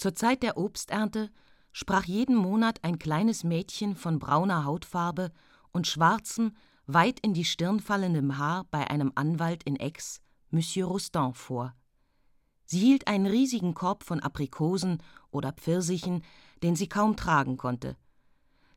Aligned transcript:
Zur 0.00 0.14
Zeit 0.14 0.42
der 0.42 0.56
Obsternte 0.56 1.30
sprach 1.72 2.04
jeden 2.04 2.34
Monat 2.34 2.82
ein 2.84 2.98
kleines 2.98 3.44
Mädchen 3.44 3.94
von 3.94 4.18
brauner 4.18 4.64
Hautfarbe 4.64 5.30
und 5.72 5.86
schwarzem, 5.86 6.56
weit 6.86 7.20
in 7.20 7.34
die 7.34 7.44
Stirn 7.44 7.80
fallendem 7.80 8.38
Haar 8.38 8.64
bei 8.70 8.88
einem 8.88 9.12
Anwalt 9.14 9.62
in 9.64 9.78
Aix, 9.78 10.22
Monsieur 10.48 10.86
Rostand, 10.86 11.36
vor. 11.36 11.74
Sie 12.64 12.78
hielt 12.78 13.08
einen 13.08 13.26
riesigen 13.26 13.74
Korb 13.74 14.02
von 14.02 14.20
Aprikosen 14.20 15.02
oder 15.30 15.52
Pfirsichen, 15.52 16.24
den 16.62 16.76
sie 16.76 16.88
kaum 16.88 17.14
tragen 17.14 17.58
konnte. 17.58 17.98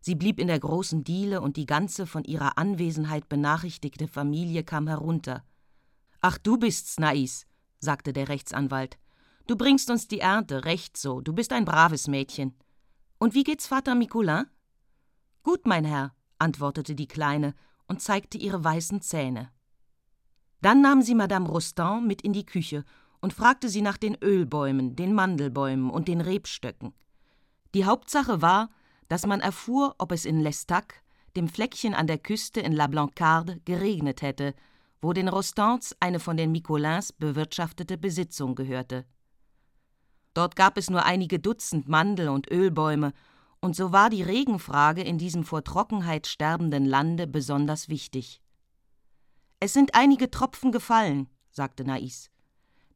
Sie 0.02 0.16
blieb 0.16 0.42
in 0.42 0.48
der 0.48 0.60
großen 0.60 1.06
Diele 1.06 1.40
und 1.40 1.56
die 1.56 1.66
ganze 1.66 2.06
von 2.06 2.26
ihrer 2.26 2.58
Anwesenheit 2.58 3.30
benachrichtigte 3.30 4.10
Familie 4.10 4.66
kam 4.66 4.90
herunter. 4.90 5.46
Ach, 6.20 6.38
du 6.38 6.58
bist's, 6.58 7.00
Nais, 7.00 7.46
sagte 7.80 8.12
der 8.12 8.28
Rechtsanwalt. 8.28 8.98
Du 9.46 9.58
bringst 9.58 9.90
uns 9.90 10.08
die 10.08 10.22
Ernte, 10.22 10.64
recht 10.64 10.96
so, 10.96 11.20
du 11.20 11.34
bist 11.34 11.52
ein 11.52 11.66
braves 11.66 12.08
Mädchen. 12.08 12.54
Und 13.20 13.34
wie 13.34 13.44
geht's 13.44 13.68
Vater 13.68 13.94
Micoulin? 13.94 14.46
Gut, 15.44 15.66
mein 15.66 15.84
Herr, 15.84 16.14
antwortete 16.40 16.96
die 16.96 17.08
Kleine 17.08 17.54
und 17.88 18.02
zeigte 18.02 18.38
ihre 18.38 18.64
weißen 18.64 19.02
Zähne. 19.02 19.52
Dann 20.62 20.82
nahm 20.82 21.02
sie 21.02 21.14
Madame 21.14 21.50
Rostand 21.50 22.08
mit 22.08 22.22
in 22.22 22.32
die 22.32 22.46
Küche 22.46 22.86
und 23.20 23.34
fragte 23.34 23.68
sie 23.68 23.82
nach 23.82 23.98
den 23.98 24.16
Ölbäumen, 24.24 24.96
den 24.96 25.14
Mandelbäumen 25.14 25.90
und 25.90 26.08
den 26.08 26.22
Rebstöcken. 26.22 26.94
Die 27.74 27.84
Hauptsache 27.84 28.42
war, 28.42 28.70
dass 29.10 29.26
man 29.26 29.42
erfuhr, 29.42 29.96
ob 29.98 30.14
es 30.14 30.24
in 30.24 30.42
L'Estac, 30.42 30.94
dem 31.36 31.50
Fleckchen 31.50 31.94
an 31.94 32.08
der 32.08 32.18
Küste 32.18 32.62
in 32.62 32.72
La 32.72 32.88
Blancarde, 32.88 33.60
geregnet 33.66 34.22
hätte, 34.22 34.56
wo 35.02 35.12
den 35.12 35.28
Rostands 35.28 35.96
eine 36.00 36.22
von 36.22 36.38
den 36.38 36.54
Micolins 36.54 37.12
bewirtschaftete 37.12 37.98
Besitzung 37.98 38.56
gehörte. 38.56 39.06
Dort 40.34 40.56
gab 40.56 40.78
es 40.78 40.90
nur 40.90 41.06
einige 41.06 41.40
Dutzend 41.40 41.88
Mandel- 41.88 42.30
und 42.30 42.50
Ölbäume, 42.52 43.14
und 43.60 43.76
so 43.76 43.94
war 43.94 44.10
die 44.10 44.24
Regenfrage 44.24 45.02
in 45.02 45.18
diesem 45.18 45.46
vor 45.46 45.64
Trockenheit 45.64 46.28
sterbenden 46.28 46.86
Lande 46.86 47.28
besonders 47.28 47.88
wichtig. 47.88 48.42
Es 49.62 49.72
sind 49.72 49.96
einige 49.96 50.30
Tropfen 50.30 50.74
gefallen, 50.74 51.30
sagte 51.50 51.86
Nais. 51.86 52.30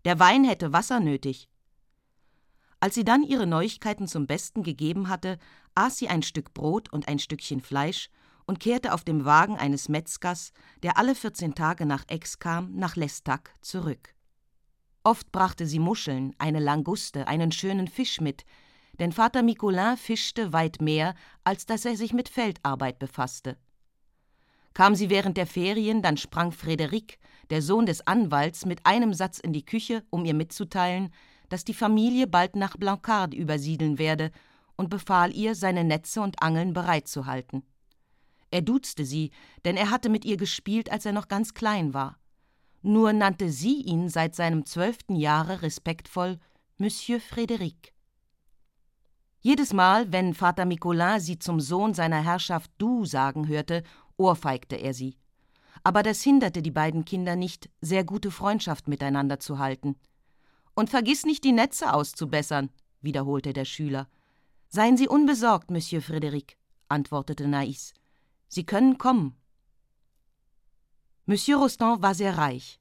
Der 0.03 0.19
Wein 0.19 0.43
hätte 0.43 0.73
Wasser 0.73 0.99
nötig. 0.99 1.47
Als 2.79 2.95
sie 2.95 3.05
dann 3.05 3.23
ihre 3.23 3.47
Neuigkeiten 3.47 4.07
zum 4.07 4.27
Besten 4.27 4.63
gegeben 4.63 5.07
hatte, 5.07 5.39
aß 5.75 5.97
sie 5.97 6.09
ein 6.09 6.21
Stück 6.21 6.53
Brot 6.53 6.91
und 6.91 7.07
ein 7.07 7.19
Stückchen 7.19 7.61
Fleisch 7.61 8.09
und 8.45 8.59
kehrte 8.59 8.93
auf 8.93 9.03
dem 9.03 9.25
Wagen 9.25 9.57
eines 9.57 9.89
Metzgers, 9.89 10.51
der 10.83 10.97
alle 10.97 11.15
vierzehn 11.15 11.55
Tage 11.55 11.85
nach 11.85 12.05
Aix 12.09 12.39
kam, 12.39 12.75
nach 12.75 12.95
L'Estac 12.95 13.51
zurück. 13.61 14.13
Oft 15.07 15.31
brachte 15.31 15.65
sie 15.65 15.79
Muscheln, 15.79 16.35
eine 16.37 16.59
Languste, 16.59 17.29
einen 17.29 17.53
schönen 17.53 17.87
Fisch 17.87 18.19
mit, 18.19 18.43
denn 18.99 19.13
Vater 19.13 19.41
Micoulin 19.41 19.95
fischte 19.95 20.51
weit 20.51 20.81
mehr, 20.81 21.15
als 21.45 21.65
dass 21.65 21.85
er 21.85 21.95
sich 21.95 22.11
mit 22.11 22.27
Feldarbeit 22.27 22.99
befasste. 22.99 23.55
Kam 24.73 24.95
sie 24.95 25.09
während 25.09 25.37
der 25.37 25.47
Ferien, 25.47 26.01
dann 26.01 26.17
sprang 26.17 26.51
Frédéric, 26.51 27.19
der 27.49 27.61
Sohn 27.61 27.85
des 27.85 28.05
Anwalts, 28.05 28.65
mit 28.65 28.85
einem 28.85 29.13
Satz 29.13 29.39
in 29.39 29.53
die 29.53 29.63
Küche, 29.63 30.03
um 30.09 30.25
ihr 30.25 30.33
mitzuteilen, 30.33 31.13
dass 31.47 31.63
die 31.63 31.73
Familie 31.73 32.27
bald 32.27 32.57
nach 32.57 32.75
Blancard 32.75 33.33
übersiedeln 33.33 33.99
werde, 33.99 34.31
und 34.75 34.89
befahl 34.89 35.33
ihr, 35.33 35.55
seine 35.55 35.85
Netze 35.85 36.19
und 36.19 36.43
Angeln 36.43 36.73
bereitzuhalten. 36.73 37.63
Er 38.51 38.61
duzte 38.61 39.05
sie, 39.05 39.31
denn 39.63 39.77
er 39.77 39.89
hatte 39.89 40.09
mit 40.09 40.25
ihr 40.25 40.35
gespielt, 40.35 40.91
als 40.91 41.05
er 41.05 41.13
noch 41.13 41.29
ganz 41.29 41.53
klein 41.53 41.93
war 41.93 42.19
nur 42.81 43.13
nannte 43.13 43.51
sie 43.51 43.81
ihn 43.81 44.09
seit 44.09 44.35
seinem 44.35 44.65
zwölften 44.65 45.15
Jahre 45.15 45.61
respektvoll 45.61 46.39
Monsieur 46.77 47.19
Frédéric. 47.19 47.91
Jedes 49.39 49.73
Mal, 49.73 50.11
wenn 50.11 50.33
Vater 50.33 50.65
Micolin 50.65 51.19
sie 51.19 51.39
zum 51.39 51.59
Sohn 51.59 51.93
seiner 51.93 52.23
Herrschaft 52.23 52.71
du 52.77 53.05
sagen 53.05 53.47
hörte, 53.47 53.83
ohrfeigte 54.17 54.75
er 54.75 54.93
sie. 54.93 55.15
Aber 55.83 56.03
das 56.03 56.21
hinderte 56.21 56.61
die 56.61 56.71
beiden 56.71 57.05
Kinder 57.05 57.35
nicht, 57.35 57.69
sehr 57.81 58.03
gute 58.03 58.31
Freundschaft 58.31 58.87
miteinander 58.87 59.39
zu 59.39 59.59
halten. 59.59 59.95
Und 60.75 60.89
vergiss 60.89 61.25
nicht, 61.25 61.43
die 61.43 61.53
Netze 61.53 61.93
auszubessern, 61.93 62.69
wiederholte 63.01 63.53
der 63.53 63.65
Schüler. 63.65 64.07
Seien 64.69 64.97
Sie 64.97 65.07
unbesorgt, 65.07 65.71
Monsieur 65.71 66.01
Frédéric, 66.01 66.55
antwortete 66.89 67.47
Nais. 67.47 67.93
Sie 68.49 68.65
können 68.65 68.97
kommen. 68.97 69.35
Monsieur 71.29 71.57
Rostand 71.57 72.01
war 72.01 72.15
sehr 72.15 72.37
reich. 72.37 72.79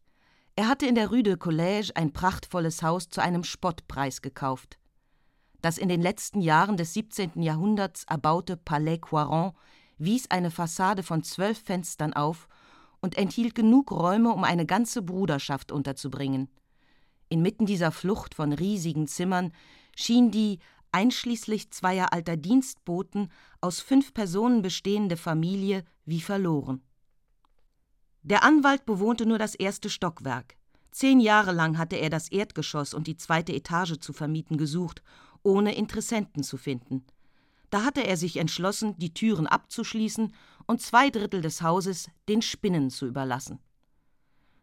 Er 0.55 0.69
hatte 0.69 0.87
in 0.87 0.95
der 0.95 1.09
Rue 1.11 1.25
de 1.25 1.35
Collège 1.35 1.91
ein 1.97 2.13
prachtvolles 2.13 2.81
Haus 2.81 3.09
zu 3.09 3.21
einem 3.21 3.43
Spottpreis 3.43 4.23
gekauft. 4.23 4.79
Das 5.63 5.79
in 5.79 5.89
den 5.89 6.01
letzten 6.01 6.41
Jahren 6.41 6.77
des 6.77 6.95
17. 6.95 7.43
Jahrhunderts 7.43 8.05
erbaute 8.05 8.57
Palais 8.57 8.99
Coiron 8.99 9.51
wies 9.99 10.31
eine 10.31 10.53
Fassade 10.53 11.03
von 11.03 11.25
zwölf 11.25 11.59
Fenstern 11.59 12.13
auf 12.13 12.47
und 13.01 13.19
enthielt 13.19 13.57
genug 13.57 13.91
Räume, 13.91 14.33
um 14.33 14.45
eine 14.45 14.65
ganze 14.65 15.03
Bruderschaft 15.03 15.73
unterzubringen. 15.73 16.49
Inmitten 17.29 17.67
dieser 17.67 17.91
Flucht 17.91 18.37
von 18.37 18.53
riesigen 18.53 19.09
Zimmern 19.09 19.51
schien 19.97 20.31
die, 20.31 20.61
einschließlich 20.93 21.73
zweier 21.73 22.13
alter 22.13 22.37
Dienstboten, 22.37 23.33
aus 23.61 23.81
fünf 23.81 24.15
Personen 24.15 24.63
bestehende 24.63 25.17
Familie 25.17 25.83
wie 26.05 26.21
verloren. 26.21 26.86
Der 28.27 28.43
Anwalt 28.43 28.85
bewohnte 28.87 29.25
nur 29.25 29.39
das 29.39 29.55
erste 29.55 29.89
Stockwerk. 29.89 30.57
Zehn 30.91 31.21
Jahre 31.21 31.53
lang 31.53 31.79
hatte 31.79 31.95
er 31.95 32.11
das 32.11 32.29
Erdgeschoss 32.29 32.93
und 32.93 33.07
die 33.07 33.17
zweite 33.17 33.53
Etage 33.53 34.01
zu 34.01 34.13
vermieten 34.13 34.59
gesucht, 34.59 35.01
ohne 35.45 35.77
Interessenten 35.77 36.43
zu 36.43 36.57
finden. 36.57 37.05
Da 37.71 37.85
hatte 37.85 38.05
er 38.05 38.17
sich 38.17 38.39
entschlossen, 38.39 38.99
die 38.99 39.15
Türen 39.15 39.47
abzuschließen 39.47 40.35
und 40.67 40.83
zwei 40.83 41.09
Drittel 41.11 41.41
des 41.41 41.63
Hauses 41.63 42.11
den 42.29 42.43
Spinnen 42.43 42.91
zu 42.91 43.07
überlassen. 43.07 43.61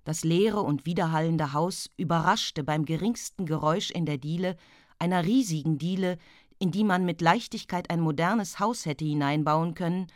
Das 0.03 0.25
leere 0.25 0.59
und 0.59 0.85
widerhallende 0.85 1.53
Haus 1.53 1.89
überraschte 1.95 2.65
beim 2.65 2.83
geringsten 2.83 3.45
Geräusch 3.45 3.91
in 3.91 4.05
der 4.05 4.17
Diele, 4.17 4.57
einer 4.99 5.23
riesigen 5.23 5.77
Diele, 5.77 6.17
in 6.59 6.71
die 6.71 6.83
man 6.83 7.05
mit 7.05 7.21
Leichtigkeit 7.21 7.89
ein 7.89 8.01
modernes 8.01 8.59
Haus 8.59 8.85
hätte 8.85 9.05
hineinbauen 9.05 9.73
können, 9.73 10.07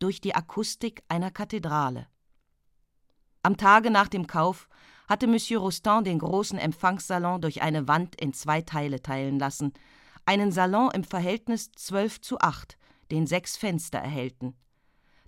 durch 0.00 0.20
die 0.20 0.34
Akustik 0.34 1.04
einer 1.06 1.30
Kathedrale. 1.30 2.08
Am 3.46 3.56
Tage 3.56 3.92
nach 3.92 4.08
dem 4.08 4.26
Kauf 4.26 4.68
hatte 5.06 5.28
Monsieur 5.28 5.60
Rostand 5.60 6.08
den 6.08 6.18
großen 6.18 6.58
Empfangssalon 6.58 7.40
durch 7.40 7.62
eine 7.62 7.86
Wand 7.86 8.20
in 8.20 8.32
zwei 8.32 8.60
Teile 8.60 9.02
teilen 9.02 9.38
lassen, 9.38 9.72
einen 10.24 10.50
Salon 10.50 10.90
im 10.92 11.04
Verhältnis 11.04 11.70
zwölf 11.70 12.20
zu 12.20 12.40
acht, 12.40 12.76
den 13.12 13.28
sechs 13.28 13.56
Fenster 13.56 14.00
erhellten. 14.00 14.56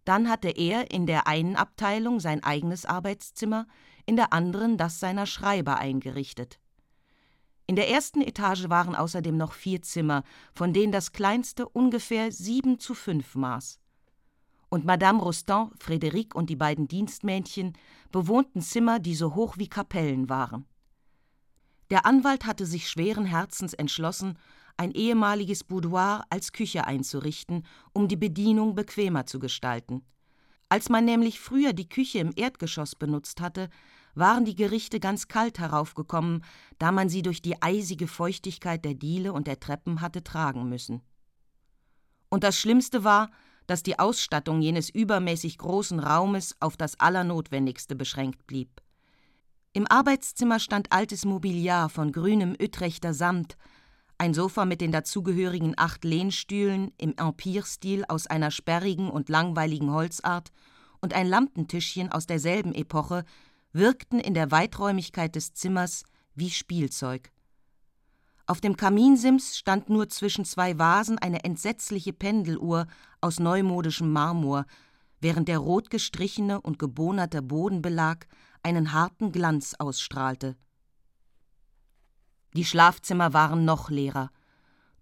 Dann 0.04 0.28
hatte 0.28 0.48
er 0.48 0.90
in 0.90 1.06
der 1.06 1.28
einen 1.28 1.54
Abteilung 1.54 2.18
sein 2.18 2.42
eigenes 2.42 2.86
Arbeitszimmer, 2.86 3.68
in 4.04 4.16
der 4.16 4.32
anderen 4.32 4.78
das 4.78 4.98
seiner 4.98 5.26
Schreiber 5.26 5.78
eingerichtet. 5.78 6.58
In 7.68 7.76
der 7.76 7.88
ersten 7.88 8.20
Etage 8.20 8.68
waren 8.68 8.96
außerdem 8.96 9.36
noch 9.36 9.52
vier 9.52 9.80
Zimmer, 9.82 10.24
von 10.56 10.72
denen 10.72 10.90
das 10.90 11.12
kleinste 11.12 11.68
ungefähr 11.68 12.32
sieben 12.32 12.80
zu 12.80 12.94
fünf 12.94 13.36
maß 13.36 13.78
und 14.70 14.84
Madame 14.84 15.20
Rostand, 15.20 15.72
Frédéric 15.82 16.34
und 16.34 16.50
die 16.50 16.56
beiden 16.56 16.88
Dienstmädchen 16.88 17.72
bewohnten 18.12 18.60
Zimmer, 18.60 18.98
die 18.98 19.14
so 19.14 19.34
hoch 19.34 19.56
wie 19.56 19.68
Kapellen 19.68 20.28
waren. 20.28 20.66
Der 21.90 22.04
Anwalt 22.04 22.44
hatte 22.44 22.66
sich 22.66 22.88
schweren 22.88 23.24
Herzens 23.24 23.72
entschlossen, 23.72 24.38
ein 24.76 24.92
ehemaliges 24.92 25.64
Boudoir 25.64 26.24
als 26.30 26.52
Küche 26.52 26.86
einzurichten, 26.86 27.66
um 27.92 28.08
die 28.08 28.16
Bedienung 28.16 28.74
bequemer 28.74 29.26
zu 29.26 29.38
gestalten. 29.38 30.02
Als 30.68 30.88
man 30.90 31.04
nämlich 31.04 31.40
früher 31.40 31.72
die 31.72 31.88
Küche 31.88 32.18
im 32.18 32.32
Erdgeschoss 32.36 32.94
benutzt 32.94 33.40
hatte, 33.40 33.70
waren 34.14 34.44
die 34.44 34.54
Gerichte 34.54 35.00
ganz 35.00 35.28
kalt 35.28 35.58
heraufgekommen, 35.58 36.44
da 36.78 36.92
man 36.92 37.08
sie 37.08 37.22
durch 37.22 37.40
die 37.40 37.60
eisige 37.62 38.06
Feuchtigkeit 38.06 38.84
der 38.84 38.94
Diele 38.94 39.32
und 39.32 39.46
der 39.46 39.60
Treppen 39.60 40.00
hatte 40.00 40.22
tragen 40.22 40.69
müssen. 40.69 41.00
Und 42.28 42.44
das 42.44 42.58
Schlimmste 42.58 43.04
war, 43.04 43.31
dass 43.69 43.85
die 43.85 43.99
Ausstattung 43.99 44.61
jenes 44.61 44.91
übermäßig 44.91 45.59
großen 45.59 46.00
Raumes 46.00 46.56
auf 46.59 46.76
das 46.76 46.99
Allernotwendigste 46.99 47.94
beschränkt 47.94 48.47
blieb. 48.49 48.82
Im 49.75 49.87
Arbeitszimmer 49.87 50.59
stand 50.59 50.91
altes 50.91 51.25
Mobiliar 51.25 51.91
von 51.91 52.11
grünem 52.11 52.56
Utrechter 52.61 53.15
Samt, 53.15 53.56
ein 54.17 54.35
Sofa 54.35 54.65
mit 54.65 54.81
den 54.81 54.91
dazugehörigen 54.91 55.75
acht 55.76 56.03
Lehnstühlen 56.03 56.93
im 56.97 57.15
Empire-Stil 57.17 58.05
aus 58.09 58.26
einer 58.26 58.50
sperrigen 58.50 59.11
und 59.11 59.29
langweiligen 59.29 59.93
Holzart 59.93 60.49
und 61.00 61.15
ein 61.15 61.29
Lampentischchen 61.29 62.11
aus 62.11 62.26
derselben 62.26 62.75
Epoche 62.75 63.25
wirkten 63.73 64.19
in 64.19 64.35
der 64.35 64.50
Weiträumigkeit 64.50 65.37
des 65.37 65.53
Zimmers 65.53 66.05
wie 66.35 66.50
Spielzeug. 66.50 67.31
Auf 68.50 68.62
dem 68.62 68.78
Kaminsims 68.78 69.58
stand 69.58 69.90
nur 69.90 70.08
zwischen 70.08 70.46
zwei 70.46 70.78
Vasen 70.78 71.18
eine 71.18 71.44
entsetzliche 71.44 72.14
Pendeluhr 72.14 72.86
aus 73.20 73.40
neumodischem 73.40 74.10
Marmor, 74.10 74.64
während 75.20 75.48
der 75.48 75.58
rot 75.58 75.90
gestrichene 75.90 76.58
und 76.58 76.78
gebonerte 76.78 77.42
Bodenbelag 77.42 78.26
einen 78.62 78.94
harten 78.94 79.32
Glanz 79.32 79.74
ausstrahlte. 79.78 80.56
Die 82.54 82.64
Schlafzimmer 82.64 83.34
waren 83.34 83.66
noch 83.66 83.90
leerer. 83.90 84.30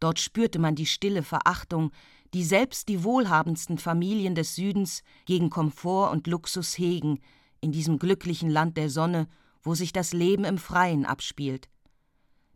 Dort 0.00 0.18
spürte 0.18 0.58
man 0.58 0.74
die 0.74 0.84
stille 0.84 1.22
Verachtung, 1.22 1.92
die 2.34 2.42
selbst 2.42 2.88
die 2.88 3.04
wohlhabendsten 3.04 3.78
Familien 3.78 4.34
des 4.34 4.56
Südens 4.56 5.04
gegen 5.24 5.50
Komfort 5.50 6.10
und 6.10 6.26
Luxus 6.26 6.76
hegen, 6.76 7.20
in 7.60 7.70
diesem 7.70 8.00
glücklichen 8.00 8.50
Land 8.50 8.76
der 8.76 8.90
Sonne, 8.90 9.28
wo 9.62 9.76
sich 9.76 9.92
das 9.92 10.12
Leben 10.12 10.42
im 10.42 10.58
Freien 10.58 11.06
abspielt. 11.06 11.68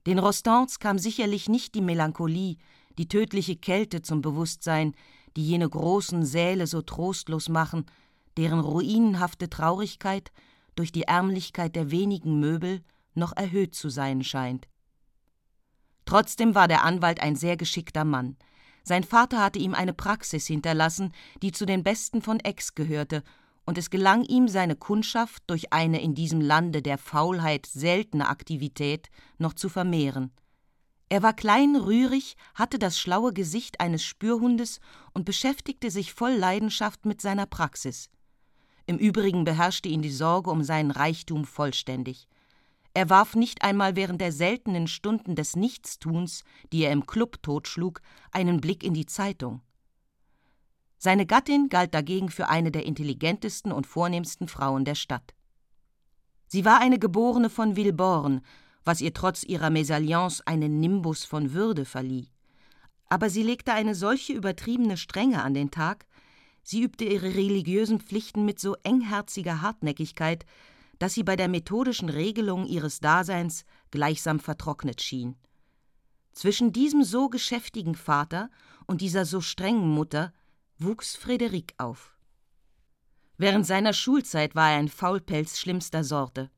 Den 0.07 0.19
Rostans 0.19 0.79
kam 0.79 0.99
sicherlich 0.99 1.49
nicht 1.49 1.75
die 1.75 1.83
Melancholie, 1.83 2.57
die 2.99 3.09
tödliche 3.09 3.57
Kälte 3.57 4.03
zum 4.03 4.23
Bewusstsein, 4.23 4.95
die 5.37 5.47
jene 5.47 5.69
großen 5.69 6.25
Säle 6.25 6.67
so 6.67 6.83
trostlos 6.83 7.49
machen, 7.49 7.87
deren 8.37 8.61
ruinenhafte 8.61 9.51
Traurigkeit 9.51 10.33
durch 10.75 10.93
die 10.93 11.03
Ärmlichkeit 11.03 11.77
der 11.77 11.91
wenigen 11.91 12.41
Möbel 12.41 12.83
noch 13.15 13.37
erhöht 13.37 13.75
zu 13.75 13.91
sein 13.91 14.25
scheint. 14.25 14.69
Trotzdem 16.07 16.55
war 16.55 16.67
der 16.67 16.85
Anwalt 16.85 17.21
ein 17.21 17.37
sehr 17.37 17.57
geschickter 17.57 18.05
Mann. 18.05 18.37
Sein 18.83 19.05
Vater 19.05 19.39
hatte 19.43 19.59
ihm 19.59 19.75
eine 19.75 19.93
Praxis 19.93 20.47
hinterlassen, 20.47 21.13
die 21.43 21.53
zu 21.53 21.67
den 21.67 21.83
besten 21.83 22.23
von 22.23 22.41
Aix 22.43 22.75
gehörte, 22.75 23.23
und 23.67 23.79
es 23.79 23.91
gelang 23.91 24.25
ihm, 24.25 24.49
seine 24.49 24.77
Kundschaft 24.77 25.43
durch 25.47 25.73
eine 25.73 26.01
in 26.03 26.15
diesem 26.15 26.41
Lande 26.41 26.83
der 26.83 26.99
Faulheit 26.99 27.67
seltene 27.67 28.29
Aktivität 28.29 29.09
noch 29.39 29.55
zu 29.55 29.69
vermehren. 29.69 30.33
Er 31.09 31.23
war 31.23 31.35
klein, 31.35 31.75
rührig, 31.75 32.37
hatte 32.55 32.79
das 32.79 32.99
schlaue 32.99 33.33
Gesicht 33.33 33.81
eines 33.81 34.05
Spürhundes 34.05 34.81
und 35.13 35.25
beschäftigte 35.25 35.91
sich 35.91 36.13
voll 36.13 36.33
Leidenschaft 36.33 37.05
mit 37.05 37.21
seiner 37.21 37.47
Praxis. 37.47 38.11
Im 38.87 38.97
Übrigen 38.97 39.45
beherrschte 39.45 39.89
ihn 39.89 40.03
die 40.03 40.11
Sorge 40.11 40.51
um 40.51 40.63
seinen 40.63 40.93
Reichtum 40.93 41.45
vollständig. 41.45 42.29
Er 42.95 43.09
warf 43.09 43.37
nicht 43.37 43.63
einmal 43.63 43.95
während 43.95 44.21
der 44.21 44.33
seltenen 44.33 44.89
Stunden 44.89 45.37
des 45.37 45.55
Nichtstuns, 45.55 46.43
die 46.73 46.83
er 46.83 46.93
im 46.93 47.07
Club 47.07 47.43
totschlug, 47.43 48.03
einen 48.33 48.61
Blick 48.61 48.83
in 48.83 48.95
die 48.95 49.07
Zeitung. 49.07 49.63
Seine 51.03 51.25
Gattin 51.25 51.71
galt 51.71 51.95
dagegen 51.95 52.29
für 52.29 52.51
eine 52.51 52.71
der 52.71 52.85
intelligentesten 52.85 53.73
und 53.73 53.87
vornehmsten 53.87 54.49
Frauen 54.49 54.85
der 54.85 54.95
Stadt. 54.95 55.33
Sie 56.47 56.67
war 56.67 56.79
eine 56.79 56.99
Geborene 56.99 57.49
von 57.49 57.75
Villeborn, 57.75 58.43
was 58.85 59.01
ihr 59.01 59.15
trotz 59.15 59.43
ihrer 59.43 59.71
Mesalliance 59.71 60.47
einen 60.47 60.79
Nimbus 60.79 61.25
von 61.25 61.55
Würde 61.55 61.87
verlieh. 61.87 62.29
Aber 63.09 63.31
sie 63.31 63.43
legte 63.43 63.73
eine 63.73 63.95
solche 63.95 64.35
übertriebene 64.35 64.99
Strenge 64.99 65.43
an 65.43 65.55
den 65.55 65.71
Tag, 65.71 66.05
sie 66.63 66.83
übte 66.83 67.07
ihre 67.07 67.35
religiösen 67.35 68.01
Pflichten 68.01 68.45
mit 68.45 68.61
so 68.61 68.77
engherziger 68.83 69.63
Hartnäckigkeit, 69.63 70.45
dass 70.99 71.15
sie 71.15 71.25
bei 71.25 71.35
der 71.35 71.49
methodischen 71.49 72.11
Regelung 72.11 72.67
ihres 72.67 73.01
Daseins 73.01 73.65
gleichsam 73.91 74.39
vertrocknet 74.39 75.01
schien. 75.01 75.37
Zwischen 76.33 76.75
diesem 76.75 77.05
so 77.05 77.31
geschäftigen 77.31 77.95
Vater 77.95 78.51
und 78.87 79.01
dieser 79.01 79.25
so 79.25 79.41
strengen 79.41 79.89
Mutter 79.89 80.35
wuchs 80.83 81.15
Frederik 81.15 81.75
auf. 81.77 82.17
Während 83.37 83.67
seiner 83.67 83.93
Schulzeit 83.93 84.55
war 84.55 84.71
er 84.71 84.79
ein 84.79 84.89
Faulpelz 84.89 85.59
schlimmster 85.59 86.05
Sorte. 86.05 86.51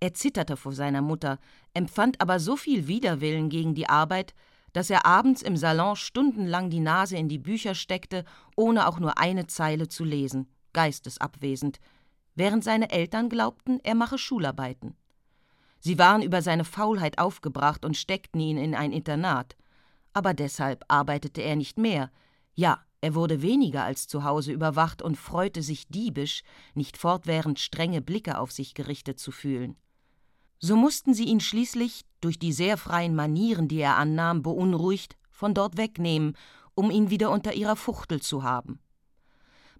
Er 0.00 0.12
zitterte 0.12 0.56
vor 0.56 0.72
seiner 0.72 1.00
Mutter, 1.00 1.38
empfand 1.72 2.20
aber 2.20 2.38
so 2.38 2.56
viel 2.56 2.86
Widerwillen 2.86 3.48
gegen 3.48 3.74
die 3.74 3.88
Arbeit, 3.88 4.34
dass 4.72 4.90
er 4.90 5.06
abends 5.06 5.42
im 5.42 5.56
Salon 5.56 5.96
stundenlang 5.96 6.70
die 6.70 6.80
Nase 6.80 7.16
in 7.16 7.28
die 7.28 7.38
Bücher 7.38 7.74
steckte, 7.74 8.24
ohne 8.56 8.88
auch 8.88 8.98
nur 8.98 9.18
eine 9.18 9.46
Zeile 9.46 9.88
zu 9.88 10.04
lesen, 10.04 10.48
geistesabwesend, 10.72 11.80
während 12.34 12.64
seine 12.64 12.90
Eltern 12.90 13.28
glaubten, 13.28 13.80
er 13.82 13.94
mache 13.94 14.18
Schularbeiten. 14.18 14.96
Sie 15.80 15.98
waren 15.98 16.22
über 16.22 16.42
seine 16.42 16.64
Faulheit 16.64 17.18
aufgebracht 17.18 17.84
und 17.84 17.96
steckten 17.96 18.40
ihn 18.40 18.56
in 18.56 18.74
ein 18.74 18.92
Internat. 18.92 19.56
Aber 20.12 20.34
deshalb 20.34 20.84
arbeitete 20.88 21.42
er 21.42 21.56
nicht 21.56 21.78
mehr. 21.78 22.10
Ja, 22.54 22.84
er 23.02 23.16
wurde 23.16 23.42
weniger 23.42 23.82
als 23.82 24.06
zu 24.06 24.22
Hause 24.22 24.52
überwacht 24.52 25.02
und 25.02 25.16
freute 25.16 25.60
sich 25.60 25.88
diebisch, 25.88 26.44
nicht 26.74 26.96
fortwährend 26.96 27.58
strenge 27.58 28.00
Blicke 28.00 28.38
auf 28.38 28.52
sich 28.52 28.74
gerichtet 28.74 29.18
zu 29.18 29.32
fühlen. 29.32 29.76
So 30.60 30.76
mussten 30.76 31.12
sie 31.12 31.24
ihn 31.24 31.40
schließlich, 31.40 32.04
durch 32.20 32.38
die 32.38 32.52
sehr 32.52 32.76
freien 32.76 33.16
Manieren, 33.16 33.66
die 33.66 33.80
er 33.80 33.96
annahm, 33.96 34.42
beunruhigt, 34.42 35.16
von 35.32 35.52
dort 35.52 35.76
wegnehmen, 35.76 36.36
um 36.76 36.92
ihn 36.92 37.10
wieder 37.10 37.32
unter 37.32 37.54
ihrer 37.54 37.74
Fuchtel 37.74 38.22
zu 38.22 38.44
haben. 38.44 38.78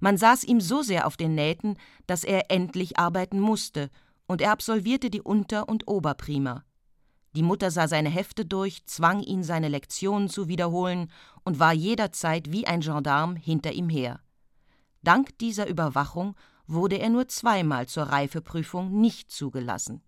Man 0.01 0.17
saß 0.17 0.43
ihm 0.43 0.61
so 0.61 0.83
sehr 0.83 1.07
auf 1.07 1.17
den 1.17 1.37
Nähten, 1.37 1.77
dass 2.09 2.25
er 2.25 2.51
endlich 2.51 2.99
arbeiten 2.99 3.39
musste, 3.39 3.89
und 4.27 4.41
er 4.41 4.51
absolvierte 4.51 5.11
die 5.11 5.23
Unter- 5.23 5.69
und 5.69 5.87
Oberprima. 5.87 6.65
Die 7.35 7.43
Mutter 7.43 7.71
sah 7.71 7.89
seine 7.89 8.11
Hefte 8.11 8.45
durch, 8.45 8.85
zwang 8.85 9.23
ihn, 9.23 9.43
seine 9.43 9.69
Lektionen 9.69 10.29
zu 10.29 10.49
wiederholen 10.49 11.11
und 11.45 11.59
war 11.59 11.73
jederzeit 11.73 12.53
wie 12.53 12.67
ein 12.67 12.81
Gendarm 12.81 13.37
hinter 13.37 13.73
ihm 13.73 13.89
her. 13.89 14.21
Dank 15.03 15.39
dieser 15.39 15.67
Überwachung 15.67 16.37
wurde 16.67 16.99
er 16.99 17.09
nur 17.09 17.29
zweimal 17.29 17.89
zur 17.89 18.05
Reifeprüfung 18.05 19.01
nicht 19.01 19.31
zugelassen. 19.31 20.03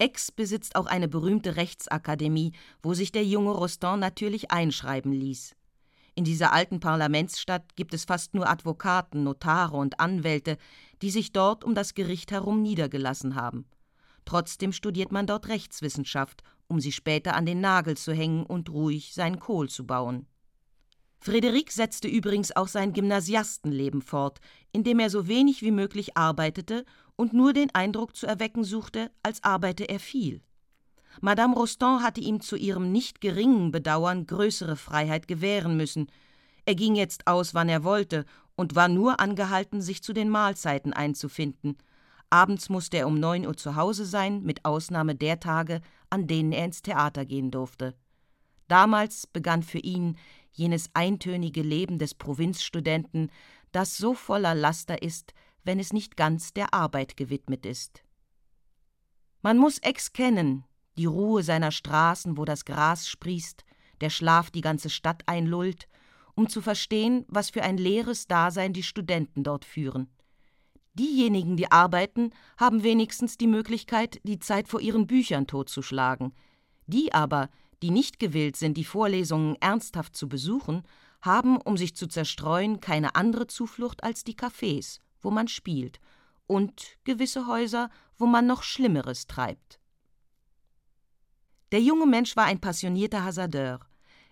Aix 0.00 0.32
besitzt 0.32 0.74
auch 0.74 0.86
eine 0.86 1.06
berühmte 1.06 1.56
Rechtsakademie, 1.56 2.52
wo 2.82 2.94
sich 2.94 3.12
der 3.12 3.24
junge 3.24 3.52
Rostand 3.52 4.00
natürlich 4.00 4.50
einschreiben 4.50 5.12
ließ. 5.12 5.54
In 6.14 6.24
dieser 6.24 6.52
alten 6.52 6.80
Parlamentsstadt 6.80 7.76
gibt 7.76 7.94
es 7.94 8.04
fast 8.04 8.34
nur 8.34 8.48
Advokaten, 8.48 9.22
Notare 9.22 9.76
und 9.76 10.00
Anwälte, 10.00 10.58
die 11.02 11.10
sich 11.10 11.32
dort 11.32 11.62
um 11.62 11.74
das 11.74 11.94
Gericht 11.94 12.32
herum 12.32 12.62
niedergelassen 12.62 13.36
haben. 13.36 13.66
Trotzdem 14.24 14.72
studiert 14.72 15.12
man 15.12 15.26
dort 15.26 15.48
Rechtswissenschaft, 15.48 16.42
um 16.68 16.80
sie 16.80 16.92
später 16.92 17.34
an 17.34 17.46
den 17.46 17.60
Nagel 17.60 17.96
zu 17.96 18.12
hängen 18.12 18.44
und 18.44 18.70
ruhig 18.70 19.14
seinen 19.14 19.38
Kohl 19.38 19.68
zu 19.68 19.86
bauen. 19.86 20.26
Frédéric 21.24 21.70
setzte 21.70 22.08
übrigens 22.08 22.54
auch 22.56 22.66
sein 22.66 22.92
Gymnasiastenleben 22.92 24.02
fort, 24.02 24.40
indem 24.72 24.98
er 24.98 25.08
so 25.08 25.28
wenig 25.28 25.62
wie 25.62 25.70
möglich 25.70 26.16
arbeitete 26.16 26.84
und 27.14 27.32
nur 27.32 27.52
den 27.52 27.72
Eindruck 27.74 28.16
zu 28.16 28.26
erwecken 28.26 28.64
suchte, 28.64 29.10
als 29.22 29.44
arbeite 29.44 29.88
er 29.88 30.00
viel. 30.00 30.42
Madame 31.20 31.54
Rostand 31.54 32.02
hatte 32.02 32.20
ihm 32.20 32.40
zu 32.40 32.56
ihrem 32.56 32.90
nicht 32.90 33.20
geringen 33.20 33.70
Bedauern 33.70 34.26
größere 34.26 34.76
Freiheit 34.76 35.28
gewähren 35.28 35.76
müssen. 35.76 36.10
Er 36.64 36.74
ging 36.74 36.96
jetzt 36.96 37.26
aus, 37.26 37.54
wann 37.54 37.68
er 37.68 37.84
wollte, 37.84 38.24
und 38.56 38.74
war 38.74 38.88
nur 38.88 39.20
angehalten, 39.20 39.80
sich 39.80 40.02
zu 40.02 40.12
den 40.12 40.28
Mahlzeiten 40.28 40.92
einzufinden. 40.92 41.76
Abends 42.32 42.70
musste 42.70 42.96
er 42.96 43.06
um 43.06 43.20
neun 43.20 43.46
Uhr 43.46 43.58
zu 43.58 43.76
Hause 43.76 44.06
sein, 44.06 44.42
mit 44.42 44.64
Ausnahme 44.64 45.14
der 45.14 45.38
Tage, 45.38 45.82
an 46.08 46.26
denen 46.26 46.52
er 46.52 46.64
ins 46.64 46.80
Theater 46.80 47.26
gehen 47.26 47.50
durfte. 47.50 47.94
Damals 48.68 49.26
begann 49.26 49.62
für 49.62 49.80
ihn 49.80 50.16
jenes 50.50 50.88
eintönige 50.94 51.60
Leben 51.60 51.98
des 51.98 52.14
Provinzstudenten, 52.14 53.30
das 53.70 53.98
so 53.98 54.14
voller 54.14 54.54
Laster 54.54 55.02
ist, 55.02 55.34
wenn 55.62 55.78
es 55.78 55.92
nicht 55.92 56.16
ganz 56.16 56.54
der 56.54 56.72
Arbeit 56.72 57.18
gewidmet 57.18 57.66
ist. 57.66 58.02
Man 59.42 59.58
muss 59.58 59.76
Ex 59.80 60.14
kennen, 60.14 60.64
die 60.96 61.04
Ruhe 61.04 61.42
seiner 61.42 61.70
Straßen, 61.70 62.38
wo 62.38 62.46
das 62.46 62.64
Gras 62.64 63.08
sprießt, 63.08 63.62
der 64.00 64.08
Schlaf 64.08 64.50
die 64.50 64.62
ganze 64.62 64.88
Stadt 64.88 65.22
einlullt, 65.26 65.86
um 66.34 66.48
zu 66.48 66.62
verstehen, 66.62 67.26
was 67.28 67.50
für 67.50 67.62
ein 67.62 67.76
leeres 67.76 68.26
Dasein 68.26 68.72
die 68.72 68.82
Studenten 68.82 69.44
dort 69.44 69.66
führen. 69.66 70.08
Diejenigen, 70.94 71.56
die 71.56 71.70
arbeiten, 71.70 72.30
haben 72.58 72.82
wenigstens 72.82 73.38
die 73.38 73.46
Möglichkeit, 73.46 74.20
die 74.24 74.38
Zeit 74.38 74.68
vor 74.68 74.80
ihren 74.80 75.06
Büchern 75.06 75.46
totzuschlagen. 75.46 76.34
Die 76.86 77.14
aber, 77.14 77.48
die 77.82 77.90
nicht 77.90 78.18
gewillt 78.18 78.56
sind, 78.56 78.76
die 78.76 78.84
Vorlesungen 78.84 79.56
ernsthaft 79.60 80.14
zu 80.14 80.28
besuchen, 80.28 80.82
haben, 81.22 81.56
um 81.56 81.76
sich 81.76 81.96
zu 81.96 82.06
zerstreuen, 82.06 82.80
keine 82.80 83.14
andere 83.14 83.46
Zuflucht 83.46 84.04
als 84.04 84.24
die 84.24 84.34
Cafés, 84.34 84.98
wo 85.20 85.30
man 85.30 85.48
spielt, 85.48 86.00
und 86.46 86.98
gewisse 87.04 87.46
Häuser, 87.46 87.88
wo 88.18 88.26
man 88.26 88.46
noch 88.46 88.62
Schlimmeres 88.62 89.26
treibt. 89.26 89.80
Der 91.70 91.80
junge 91.80 92.06
Mensch 92.06 92.36
war 92.36 92.44
ein 92.44 92.60
passionierter 92.60 93.24
Hasardeur. 93.24 93.80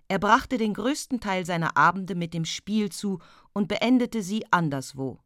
Er 0.08 0.18
brachte 0.18 0.58
den 0.58 0.74
größten 0.74 1.20
Teil 1.20 1.46
seiner 1.46 1.76
Abende 1.76 2.14
mit 2.14 2.34
dem 2.34 2.44
Spiel 2.44 2.90
zu 2.90 3.20
und 3.54 3.68
beendete 3.68 4.22
sie 4.22 4.44
anderswo. 4.50 5.20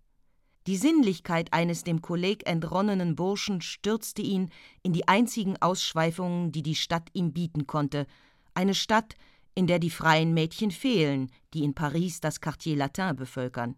Die 0.66 0.76
Sinnlichkeit 0.76 1.52
eines 1.52 1.84
dem 1.84 2.00
Kolleg 2.00 2.48
entronnenen 2.48 3.16
Burschen 3.16 3.60
stürzte 3.60 4.22
ihn 4.22 4.50
in 4.82 4.94
die 4.94 5.06
einzigen 5.06 5.60
Ausschweifungen, 5.60 6.52
die 6.52 6.62
die 6.62 6.74
Stadt 6.74 7.10
ihm 7.12 7.34
bieten 7.34 7.66
konnte, 7.66 8.06
eine 8.54 8.74
Stadt, 8.74 9.14
in 9.54 9.66
der 9.66 9.78
die 9.78 9.90
freien 9.90 10.32
Mädchen 10.32 10.70
fehlen, 10.70 11.30
die 11.52 11.64
in 11.64 11.74
Paris 11.74 12.20
das 12.20 12.40
Quartier 12.40 12.76
Latin 12.76 13.14
bevölkern. 13.14 13.76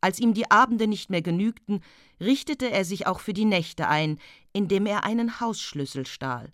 Als 0.00 0.20
ihm 0.20 0.32
die 0.32 0.50
Abende 0.50 0.86
nicht 0.86 1.10
mehr 1.10 1.22
genügten, 1.22 1.82
richtete 2.20 2.70
er 2.70 2.84
sich 2.84 3.06
auch 3.06 3.20
für 3.20 3.34
die 3.34 3.44
Nächte 3.44 3.88
ein, 3.88 4.18
indem 4.52 4.86
er 4.86 5.04
einen 5.04 5.40
Hausschlüssel 5.40 6.06
stahl. 6.06 6.52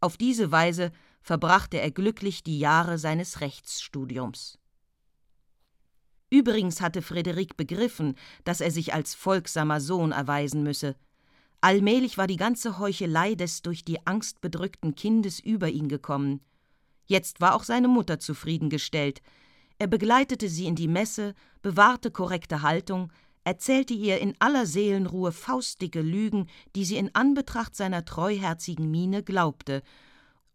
Auf 0.00 0.16
diese 0.16 0.50
Weise 0.50 0.90
verbrachte 1.20 1.78
er 1.80 1.90
glücklich 1.90 2.42
die 2.42 2.58
Jahre 2.58 2.98
seines 2.98 3.40
Rechtsstudiums. 3.40 4.58
Übrigens 6.34 6.80
hatte 6.80 7.00
Frederik 7.00 7.56
begriffen, 7.56 8.16
dass 8.42 8.60
er 8.60 8.72
sich 8.72 8.92
als 8.92 9.14
folgsamer 9.14 9.80
Sohn 9.80 10.10
erweisen 10.10 10.64
müsse. 10.64 10.96
Allmählich 11.60 12.18
war 12.18 12.26
die 12.26 12.36
ganze 12.36 12.80
Heuchelei 12.80 13.36
des 13.36 13.62
durch 13.62 13.84
die 13.84 14.04
Angst 14.04 14.40
bedrückten 14.40 14.96
Kindes 14.96 15.38
über 15.38 15.68
ihn 15.68 15.88
gekommen. 15.88 16.40
Jetzt 17.06 17.40
war 17.40 17.54
auch 17.54 17.62
seine 17.62 17.86
Mutter 17.86 18.18
zufriedengestellt. 18.18 19.22
Er 19.78 19.86
begleitete 19.86 20.48
sie 20.48 20.66
in 20.66 20.74
die 20.74 20.88
Messe, 20.88 21.36
bewahrte 21.62 22.10
korrekte 22.10 22.62
Haltung, 22.62 23.12
erzählte 23.44 23.94
ihr 23.94 24.18
in 24.18 24.34
aller 24.40 24.66
Seelenruhe 24.66 25.30
faustdicke 25.30 26.02
Lügen, 26.02 26.48
die 26.74 26.84
sie 26.84 26.96
in 26.96 27.14
Anbetracht 27.14 27.76
seiner 27.76 28.04
treuherzigen 28.04 28.90
Miene 28.90 29.22
glaubte, 29.22 29.84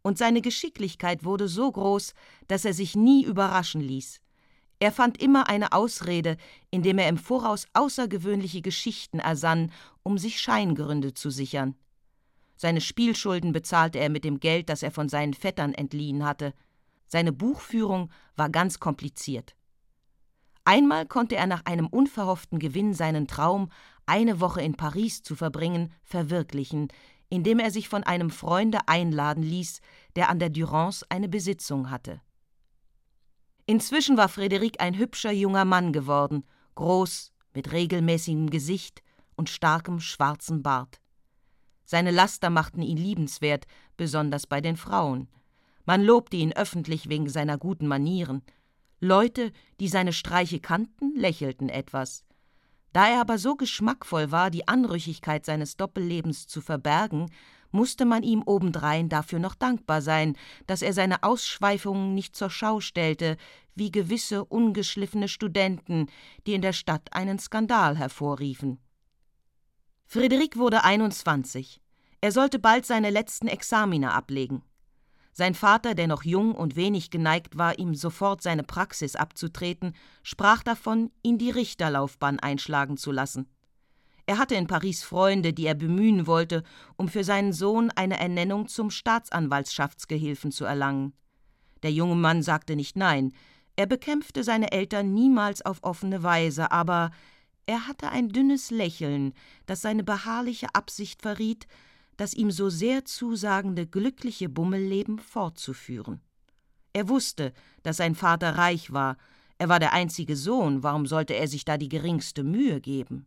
und 0.01 0.17
seine 0.17 0.41
Geschicklichkeit 0.41 1.24
wurde 1.24 1.48
so 1.48 1.71
groß, 1.71 2.13
dass 2.50 2.65
er 2.65 2.74
sich 2.74 2.98
nie 2.98 3.24
überraschen 3.24 3.79
ließ. 3.79 4.19
Er 4.79 4.93
fand 4.93 5.21
immer 5.21 5.50
eine 5.50 5.74
Ausrede, 5.74 6.38
indem 6.71 7.00
er 7.00 7.09
im 7.09 7.17
Voraus 7.17 7.67
außergewöhnliche 7.74 8.62
Geschichten 8.62 9.19
ersann, 9.19 9.71
um 10.03 10.17
sich 10.17 10.39
Scheingründe 10.39 11.13
zu 11.13 11.29
sichern. 11.29 11.75
Seine 12.55 12.81
Spielschulden 12.81 13.51
bezahlte 13.51 14.00
er 14.00 14.09
mit 14.09 14.24
dem 14.24 14.39
Geld, 14.39 14.69
das 14.69 14.83
er 14.83 14.91
von 14.91 15.09
seinen 15.09 15.33
Vettern 15.33 15.74
entliehen 15.74 16.25
hatte. 16.25 16.53
Seine 17.07 17.33
Buchführung 17.33 18.09
war 18.36 18.50
ganz 18.50 18.79
kompliziert. 18.79 19.55
Einmal 20.63 21.05
konnte 21.05 21.36
er 21.36 21.48
nach 21.48 21.65
einem 21.65 21.88
unverhofften 21.88 22.59
Gewinn 22.59 22.93
seinen 22.93 23.27
Traum, 23.27 23.69
eine 24.05 24.39
Woche 24.39 24.62
in 24.62 24.75
Paris 24.75 25.24
zu 25.24 25.36
verbringen, 25.36 25.91
verwirklichen, 26.03 26.89
indem 27.29 27.59
er 27.59 27.71
sich 27.71 27.89
von 27.89 28.03
einem 28.03 28.29
Freunde 28.29 28.79
einladen 28.88 29.43
ließ, 29.43 29.81
der 30.15 30.29
an 30.29 30.39
der 30.39 30.50
Durance 30.50 31.05
eine 31.09 31.29
Besitzung 31.29 31.89
hatte. 31.89 32.21
Inzwischen 33.69 34.17
war 34.17 34.29
Frédéric 34.29 34.79
ein 34.79 34.97
hübscher 34.97 35.31
junger 35.31 35.63
Mann 35.63 35.93
geworden, 35.93 36.43
groß, 36.73 37.31
mit 37.53 37.71
regelmäßigem 37.71 38.49
Gesicht 38.49 39.03
und 39.35 39.47
starkem 39.47 39.99
schwarzen 39.99 40.63
Bart. 40.63 40.99
Seine 41.85 42.09
Laster 42.09 42.49
machten 42.49 42.81
ihn 42.81 42.97
liebenswert, 42.97 43.67
besonders 43.95 44.47
bei 44.47 44.59
den 44.59 44.75
Frauen. 44.75 45.27
Man 45.85 46.03
lobte 46.03 46.35
ihn 46.35 46.51
öffentlich 46.51 47.09
wegen 47.09 47.29
seiner 47.29 47.59
guten 47.59 47.85
Manieren. 47.85 48.41
Leute, 49.01 49.51
die 49.79 49.88
seine 49.88 50.13
Streiche 50.13 50.59
kannten, 50.59 51.13
lächelten 51.15 51.69
etwas. 51.69 52.25
Da 52.91 53.07
er 53.07 53.21
aber 53.21 53.38
so 53.38 53.55
geschmackvoll 53.55 54.31
war, 54.31 54.49
die 54.49 54.67
Anrüchigkeit 54.67 55.45
seines 55.45 55.77
Doppellebens 55.77 56.47
zu 56.47 56.61
verbergen, 56.61 57.29
musste 57.71 58.05
man 58.05 58.23
ihm 58.23 58.43
obendrein 58.45 59.09
dafür 59.09 59.39
noch 59.39 59.55
dankbar 59.55 60.01
sein, 60.01 60.35
dass 60.67 60.81
er 60.81 60.93
seine 60.93 61.23
Ausschweifungen 61.23 62.13
nicht 62.13 62.35
zur 62.35 62.49
Schau 62.49 62.79
stellte, 62.79 63.38
wie 63.75 63.91
gewisse 63.91 64.43
ungeschliffene 64.45 65.27
Studenten, 65.27 66.07
die 66.45 66.53
in 66.53 66.61
der 66.61 66.73
Stadt 66.73 67.13
einen 67.13 67.39
Skandal 67.39 67.97
hervorriefen. 67.97 68.79
Friedrich 70.05 70.55
wurde 70.55 70.83
21. 70.83 71.81
Er 72.21 72.31
sollte 72.31 72.59
bald 72.59 72.85
seine 72.85 73.09
letzten 73.09 73.47
Examina 73.47 74.11
ablegen. 74.13 74.63
Sein 75.31 75.53
Vater, 75.53 75.95
der 75.95 76.07
noch 76.07 76.23
jung 76.23 76.53
und 76.53 76.75
wenig 76.75 77.11
geneigt 77.11 77.57
war, 77.57 77.79
ihm 77.79 77.95
sofort 77.95 78.41
seine 78.41 78.63
Praxis 78.63 79.15
abzutreten, 79.15 79.93
sprach 80.23 80.63
davon, 80.63 81.11
ihn 81.21 81.38
die 81.38 81.51
Richterlaufbahn 81.51 82.39
einschlagen 82.39 82.97
zu 82.97 83.11
lassen. 83.11 83.47
Er 84.29 84.38
hatte 84.38 84.53
in 84.53 84.67
Paris 84.67 85.01
Freunde, 85.01 85.53
die 85.53 85.65
er 85.65 85.74
bemühen 85.74 86.27
wollte, 86.27 86.62
um 86.98 87.07
für 87.07 87.24
seinen 87.24 87.51
Sohn 87.51 87.89
eine 87.89 88.19
Ernennung 88.19 88.67
zum 88.67 88.91
Staatsanwaltschaftsgehilfen 88.91 90.51
zu 90.51 90.65
erlangen. 90.65 91.13
Der 91.81 91.91
junge 91.91 92.13
Mann 92.13 92.43
sagte 92.43 92.75
nicht 92.75 92.95
nein, 92.95 93.33
er 93.75 93.88
bekämpfte 93.88 94.43
seine 94.43 94.71
Eltern 94.71 95.15
niemals 95.15 95.63
auf 95.65 95.79
offene 95.81 96.21
Weise, 96.21 96.71
aber 96.71 97.09
er 97.65 97.88
hatte 97.88 98.12
ein 98.12 98.29
dünnes 98.29 98.69
Lächeln, 98.69 99.33
das 99.65 99.81
seine 99.81 100.03
beharrliche 100.03 100.67
Absicht 100.75 101.24
verriet, 101.24 101.65
das 102.15 102.36
ihm 102.36 102.51
so 102.51 102.69
sehr 102.69 103.05
zusagende 103.05 103.88
glückliche 103.88 104.48
Bummelleben 104.48 105.17
fortzuführen. 105.17 106.21
Er 106.93 107.09
wusste, 107.09 107.51
dass 107.81 107.98
sein 107.98 108.13
Vater 108.13 108.59
reich 108.59 108.93
war, 108.93 109.17
er 109.57 109.69
war 109.69 109.79
der 109.79 109.93
einzige 109.93 110.36
Sohn, 110.36 110.83
warum 110.83 111.07
sollte 111.07 111.33
er 111.33 111.48
sich 111.48 111.65
da 111.65 111.79
die 111.79 111.89
geringste 111.89 112.43
Mühe 112.43 112.79
geben? 112.79 113.25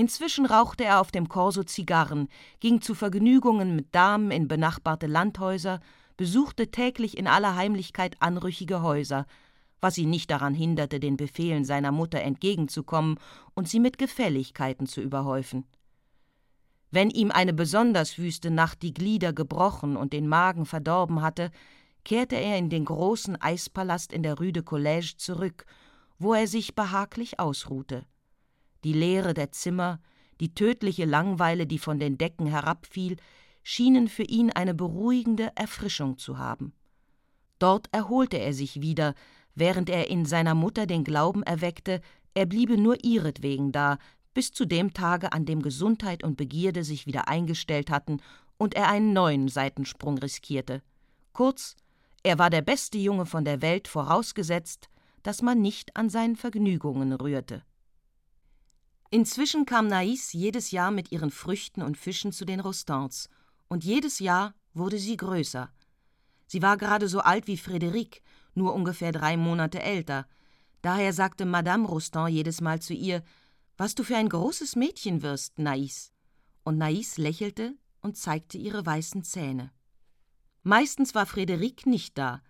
Inzwischen 0.00 0.46
rauchte 0.46 0.82
er 0.82 0.98
auf 1.02 1.10
dem 1.10 1.28
Korso 1.28 1.62
Zigarren, 1.62 2.28
ging 2.58 2.80
zu 2.80 2.94
Vergnügungen 2.94 3.76
mit 3.76 3.94
Damen 3.94 4.30
in 4.30 4.48
benachbarte 4.48 5.06
Landhäuser, 5.06 5.78
besuchte 6.16 6.70
täglich 6.70 7.18
in 7.18 7.26
aller 7.26 7.54
Heimlichkeit 7.54 8.16
anrüchige 8.18 8.80
Häuser, 8.80 9.26
was 9.82 9.98
ihn 9.98 10.08
nicht 10.08 10.30
daran 10.30 10.54
hinderte, 10.54 11.00
den 11.00 11.18
Befehlen 11.18 11.66
seiner 11.66 11.92
Mutter 11.92 12.22
entgegenzukommen 12.22 13.18
und 13.52 13.68
sie 13.68 13.78
mit 13.78 13.98
Gefälligkeiten 13.98 14.86
zu 14.86 15.02
überhäufen. 15.02 15.66
Wenn 16.90 17.10
ihm 17.10 17.30
eine 17.30 17.52
besonders 17.52 18.16
wüste 18.16 18.50
Nacht 18.50 18.80
die 18.80 18.94
Glieder 18.94 19.34
gebrochen 19.34 19.98
und 19.98 20.14
den 20.14 20.28
Magen 20.28 20.64
verdorben 20.64 21.20
hatte, 21.20 21.50
kehrte 22.06 22.36
er 22.36 22.56
in 22.56 22.70
den 22.70 22.86
großen 22.86 23.38
Eispalast 23.38 24.14
in 24.14 24.22
der 24.22 24.38
Rue 24.38 24.54
de 24.54 24.62
Collège 24.62 25.18
zurück, 25.18 25.66
wo 26.18 26.32
er 26.32 26.46
sich 26.46 26.74
behaglich 26.74 27.38
ausruhte. 27.38 28.06
Die 28.84 28.92
Leere 28.92 29.34
der 29.34 29.52
Zimmer, 29.52 30.00
die 30.40 30.54
tödliche 30.54 31.04
Langweile, 31.04 31.66
die 31.66 31.78
von 31.78 31.98
den 31.98 32.16
Decken 32.18 32.46
herabfiel, 32.46 33.16
schienen 33.62 34.08
für 34.08 34.22
ihn 34.22 34.50
eine 34.50 34.74
beruhigende 34.74 35.52
Erfrischung 35.54 36.18
zu 36.18 36.38
haben. 36.38 36.72
Dort 37.58 37.88
erholte 37.92 38.38
er 38.38 38.54
sich 38.54 38.80
wieder, 38.80 39.14
während 39.54 39.90
er 39.90 40.08
in 40.08 40.24
seiner 40.24 40.54
Mutter 40.54 40.86
den 40.86 41.04
Glauben 41.04 41.42
erweckte, 41.42 42.00
er 42.32 42.46
bliebe 42.46 42.78
nur 42.78 43.04
ihretwegen 43.04 43.72
da, 43.72 43.98
bis 44.32 44.52
zu 44.52 44.64
dem 44.64 44.94
Tage, 44.94 45.32
an 45.32 45.44
dem 45.44 45.60
Gesundheit 45.60 46.22
und 46.22 46.36
Begierde 46.36 46.84
sich 46.84 47.06
wieder 47.06 47.28
eingestellt 47.28 47.90
hatten 47.90 48.20
und 48.56 48.74
er 48.74 48.88
einen 48.88 49.12
neuen 49.12 49.48
Seitensprung 49.48 50.18
riskierte. 50.18 50.82
Kurz, 51.32 51.76
er 52.22 52.38
war 52.38 52.50
der 52.50 52.62
beste 52.62 52.98
Junge 52.98 53.26
von 53.26 53.44
der 53.44 53.62
Welt, 53.62 53.88
vorausgesetzt, 53.88 54.88
dass 55.22 55.42
man 55.42 55.60
nicht 55.60 55.96
an 55.96 56.08
seinen 56.08 56.36
Vergnügungen 56.36 57.12
rührte. 57.12 57.62
Inzwischen 59.12 59.66
kam 59.66 59.88
Naïs 59.88 60.32
jedes 60.32 60.70
Jahr 60.70 60.92
mit 60.92 61.10
ihren 61.10 61.32
Früchten 61.32 61.82
und 61.82 61.96
Fischen 61.96 62.30
zu 62.30 62.44
den 62.44 62.60
Rostans, 62.60 63.28
und 63.68 63.84
jedes 63.84 64.20
Jahr 64.20 64.54
wurde 64.72 64.98
sie 64.98 65.16
größer. 65.16 65.68
Sie 66.46 66.62
war 66.62 66.76
gerade 66.76 67.08
so 67.08 67.18
alt 67.20 67.48
wie 67.48 67.56
Frédéric, 67.56 68.20
nur 68.54 68.72
ungefähr 68.72 69.10
drei 69.10 69.36
Monate 69.36 69.82
älter. 69.82 70.26
Daher 70.82 71.12
sagte 71.12 71.44
Madame 71.44 71.88
Rostand 71.88 72.30
jedes 72.30 72.60
Mal 72.60 72.80
zu 72.80 72.94
ihr, 72.94 73.24
was 73.76 73.96
du 73.96 74.04
für 74.04 74.16
ein 74.16 74.28
großes 74.28 74.76
Mädchen 74.76 75.22
wirst, 75.22 75.58
Naïs. 75.58 76.12
Und 76.62 76.78
Naïs 76.80 77.20
lächelte 77.20 77.74
und 78.02 78.16
zeigte 78.16 78.58
ihre 78.58 78.86
weißen 78.86 79.24
Zähne. 79.24 79.72
Meistens 80.62 81.14
war 81.16 81.26
Frédéric 81.26 81.88
nicht 81.88 82.16
da. 82.16 82.42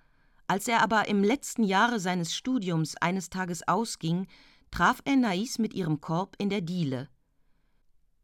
Als 0.47 0.69
er 0.69 0.83
aber 0.83 1.09
im 1.09 1.23
letzten 1.23 1.63
Jahre 1.63 2.01
seines 2.01 2.35
Studiums 2.35 2.97
eines 2.97 3.31
Tages 3.31 3.67
ausging, 3.67 4.27
traf 4.71 5.01
er 5.05 5.15
Naïs 5.15 5.61
mit 5.61 5.75
ihrem 5.75 6.01
Korb 6.01 6.37
in 6.39 6.51
der 6.51 6.61
Diele. 6.61 7.09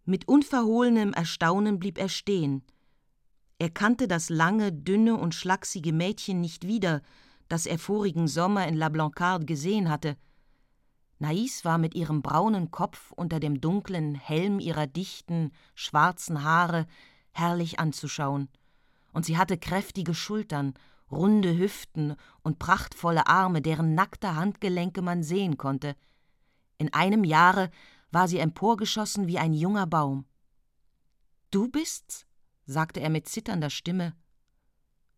Mit 0.05 0.29
unverhohlenem 0.29 1.13
Erstaunen 1.13 1.79
blieb 1.79 1.99
er 1.99 2.09
stehen. 2.09 2.63
Er 3.59 3.71
kannte 3.71 4.07
das 4.07 4.29
lange, 4.29 4.73
dünne 4.73 5.17
und 5.17 5.35
schlachsige 5.35 5.93
Mädchen 5.93 6.41
nicht 6.41 6.67
wieder, 6.67 7.03
das 7.49 7.67
er 7.67 7.79
vorigen 7.79 8.29
Sommer 8.29 8.69
in 8.69 8.77
La 8.77 8.89
Blancarde 8.89 9.47
gesehen 9.47 9.89
hatte. 9.89 10.17
Nais 11.19 11.65
war 11.65 11.79
mit 11.79 11.95
ihrem 11.95 12.21
braunen 12.21 12.71
Kopf 12.71 13.13
unter 13.13 13.41
dem 13.41 13.61
dunklen 13.61 14.15
Helm 14.15 14.61
ihrer 14.61 14.87
dichten, 14.87 15.53
schwarzen 15.75 16.45
Haare 16.45 16.87
herrlich 17.33 17.81
anzuschauen, 17.81 18.49
und 19.13 19.25
sie 19.25 19.39
hatte 19.39 19.57
kräftige 19.57 20.15
Schultern, 20.15 20.75
runde 21.11 21.57
Hüften 21.57 22.17
und 22.43 22.59
prachtvolle 22.59 23.27
Arme, 23.27 23.63
deren 23.63 23.95
nackte 23.95 24.35
Handgelenke 24.35 25.01
man 25.01 25.23
sehen 25.23 25.57
konnte. 25.57 25.97
In 26.79 26.93
einem 26.93 27.25
Jahre 27.25 27.71
war 28.11 28.29
sie 28.29 28.39
emporgeschossen 28.39 29.27
wie 29.27 29.39
ein 29.39 29.53
junger 29.53 29.87
Baum. 29.87 30.27
Du 31.51 31.69
bist's? 31.69 32.27
sagte 32.67 33.01
er 33.01 33.11
mit 33.11 33.29
zitternder 33.29 33.71
Stimme. 33.71 34.15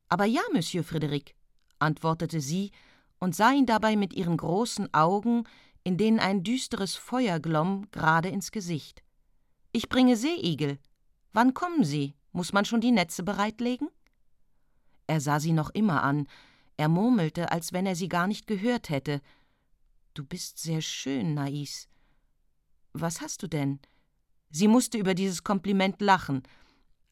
Aber 0.09 0.25
ja, 0.25 0.43
Monsieur 0.53 0.85
Frédéric, 0.85 1.35
antwortete 1.79 2.41
sie 2.41 2.73
und 3.19 3.35
sah 3.35 3.53
ihn 3.53 3.67
dabei 3.67 3.97
mit 3.97 4.13
ihren 4.13 4.37
großen 4.37 4.93
Augen, 4.95 5.45
in 5.85 5.97
denen 5.97 6.19
ein 6.19 6.43
düsteres 6.43 6.97
Feuer 6.97 7.41
glomm, 7.41 7.91
gerade 7.91 8.29
ins 8.29 8.53
Gesicht. 8.53 9.03
Ich 9.73 9.89
bringe 9.89 10.17
Seeigel. 10.17 10.79
Wann 11.33 11.55
kommen 11.55 11.85
Sie? 11.85 12.15
Muss 12.33 12.53
man 12.53 12.65
schon 12.65 12.81
die 12.81 12.93
Netze 12.93 13.23
bereitlegen? 13.23 13.89
Er 15.07 15.21
sah 15.21 15.41
sie 15.41 15.53
noch 15.53 15.71
immer 15.71 16.03
an. 16.03 16.27
Er 16.77 16.89
murmelte, 16.89 17.51
als 17.51 17.73
wenn 17.73 17.87
er 17.87 17.97
sie 17.97 18.09
gar 18.09 18.27
nicht 18.27 18.47
gehört 18.47 18.91
hätte. 18.91 19.21
Du 20.19 20.25
bist 20.25 20.59
sehr 20.59 20.81
schön, 20.81 21.35
Nais. 21.35 21.87
Was 22.93 23.21
hast 23.21 23.45
du 23.45 23.47
denn? 23.47 23.79
Sie 24.51 24.67
musste 24.67 24.99
über 24.99 25.15
dieses 25.15 25.45
Kompliment 25.45 26.01
lachen. 26.01 26.43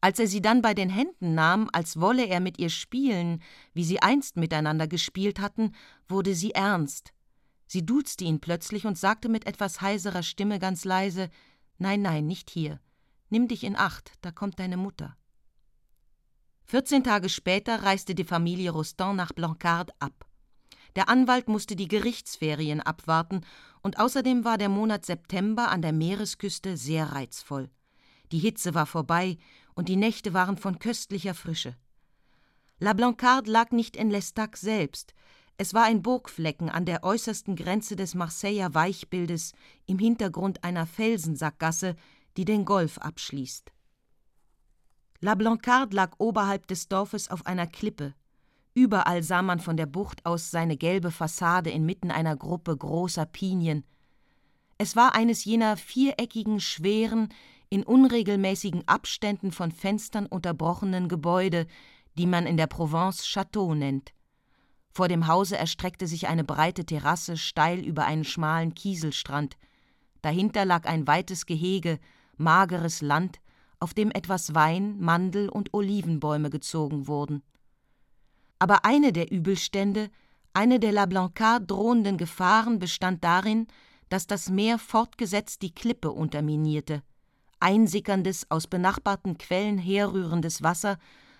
Als 0.00 0.18
er 0.18 0.26
sie 0.26 0.42
dann 0.42 0.60
bei 0.60 0.74
den 0.74 0.90
Händen 0.90 1.36
nahm, 1.36 1.70
als 1.72 2.00
wolle 2.00 2.26
er 2.26 2.40
mit 2.40 2.58
ihr 2.58 2.68
spielen, 2.68 3.44
wie 3.74 3.84
sie 3.84 4.02
einst 4.02 4.36
miteinander 4.36 4.88
gespielt 4.88 5.38
hatten, 5.38 5.72
wurde 6.08 6.34
sie 6.34 6.50
ernst. 6.50 7.12
Sie 7.68 7.86
duzte 7.86 8.24
ihn 8.24 8.40
plötzlich 8.40 8.86
und 8.86 8.98
sagte 8.98 9.28
mit 9.28 9.46
etwas 9.46 9.80
heiserer 9.80 10.24
Stimme 10.24 10.58
ganz 10.58 10.84
leise 10.84 11.30
Nein, 11.78 12.02
nein, 12.02 12.26
nicht 12.26 12.50
hier. 12.50 12.80
Nimm 13.30 13.46
dich 13.46 13.62
in 13.62 13.76
Acht, 13.76 14.14
da 14.20 14.32
kommt 14.32 14.58
deine 14.58 14.78
Mutter. 14.78 15.16
14 16.64 17.04
Tage 17.04 17.28
später 17.28 17.84
reiste 17.84 18.16
die 18.16 18.24
Familie 18.24 18.72
Rostand 18.72 19.16
nach 19.16 19.30
Blancard 19.30 19.92
ab. 20.00 20.26
Der 20.96 21.08
Anwalt 21.08 21.48
musste 21.48 21.76
die 21.76 21.88
Gerichtsferien 21.88 22.80
abwarten 22.80 23.42
und 23.82 23.98
außerdem 24.00 24.44
war 24.44 24.58
der 24.58 24.70
Monat 24.70 25.06
September 25.06 25.70
an 25.70 25.82
der 25.82 25.92
Meeresküste 25.92 26.76
sehr 26.76 27.12
reizvoll. 27.12 27.70
Die 28.32 28.38
Hitze 28.38 28.74
war 28.74 28.86
vorbei 28.86 29.38
und 29.74 29.88
die 29.88 29.96
Nächte 29.96 30.32
waren 30.32 30.56
von 30.56 30.78
köstlicher 30.78 31.34
Frische. 31.34 31.76
La 32.78 32.92
Blancarde 32.92 33.50
lag 33.50 33.70
nicht 33.70 33.94
in 33.94 34.10
L'Estaque 34.10 34.56
selbst, 34.56 35.14
es 35.58 35.72
war 35.72 35.84
ein 35.84 36.02
Burgflecken 36.02 36.68
an 36.68 36.84
der 36.84 37.02
äußersten 37.02 37.56
Grenze 37.56 37.96
des 37.96 38.14
Marseiller 38.14 38.74
Weichbildes 38.74 39.52
im 39.86 39.98
Hintergrund 39.98 40.62
einer 40.64 40.86
Felsensackgasse, 40.86 41.96
die 42.36 42.44
den 42.44 42.66
Golf 42.66 42.98
abschließt. 42.98 43.72
La 45.20 45.34
Blancarde 45.34 45.96
lag 45.96 46.12
oberhalb 46.18 46.66
des 46.66 46.88
Dorfes 46.88 47.30
auf 47.30 47.46
einer 47.46 47.66
Klippe. 47.66 48.14
Überall 48.76 49.22
sah 49.22 49.40
man 49.40 49.58
von 49.58 49.78
der 49.78 49.86
Bucht 49.86 50.26
aus 50.26 50.50
seine 50.50 50.76
gelbe 50.76 51.10
Fassade 51.10 51.70
inmitten 51.70 52.10
einer 52.10 52.36
Gruppe 52.36 52.76
großer 52.76 53.24
Pinien. 53.24 53.84
Es 54.76 54.96
war 54.96 55.14
eines 55.14 55.46
jener 55.46 55.78
viereckigen, 55.78 56.60
schweren, 56.60 57.30
in 57.70 57.84
unregelmäßigen 57.84 58.86
Abständen 58.86 59.50
von 59.50 59.72
Fenstern 59.72 60.26
unterbrochenen 60.26 61.08
Gebäude, 61.08 61.66
die 62.18 62.26
man 62.26 62.46
in 62.46 62.58
der 62.58 62.66
Provence 62.66 63.24
Château 63.24 63.74
nennt. 63.74 64.12
Vor 64.92 65.08
dem 65.08 65.26
Hause 65.26 65.56
erstreckte 65.56 66.06
sich 66.06 66.28
eine 66.28 66.44
breite 66.44 66.84
Terrasse 66.84 67.38
steil 67.38 67.80
über 67.80 68.04
einen 68.04 68.24
schmalen 68.24 68.74
Kieselstrand. 68.74 69.56
Dahinter 70.20 70.66
lag 70.66 70.84
ein 70.84 71.06
weites 71.06 71.46
Gehege, 71.46 71.98
mageres 72.36 73.00
Land, 73.00 73.40
auf 73.80 73.94
dem 73.94 74.10
etwas 74.10 74.54
Wein, 74.54 75.00
Mandel 75.00 75.48
und 75.48 75.72
Olivenbäume 75.72 76.50
gezogen 76.50 77.06
wurden. 77.06 77.42
Aber 78.58 78.84
eine 78.84 79.12
der 79.12 79.30
Übelstände, 79.30 80.10
eine 80.52 80.80
der 80.80 80.92
La 80.92 81.06
Blancard 81.06 81.70
drohenden 81.70 82.16
Gefahren 82.16 82.78
bestand 82.78 83.22
darin, 83.22 83.66
dass 84.08 84.26
das 84.26 84.48
Meer 84.48 84.78
fortgesetzt 84.78 85.62
die 85.62 85.74
Klippe 85.74 86.10
unterminierte. 86.12 87.02
Einsickerndes, 87.60 88.50
aus 88.50 88.66
benachbarten 88.66 89.38
Quellen 89.38 89.78
herrührendes 89.78 90.62
Wasser 90.62 90.98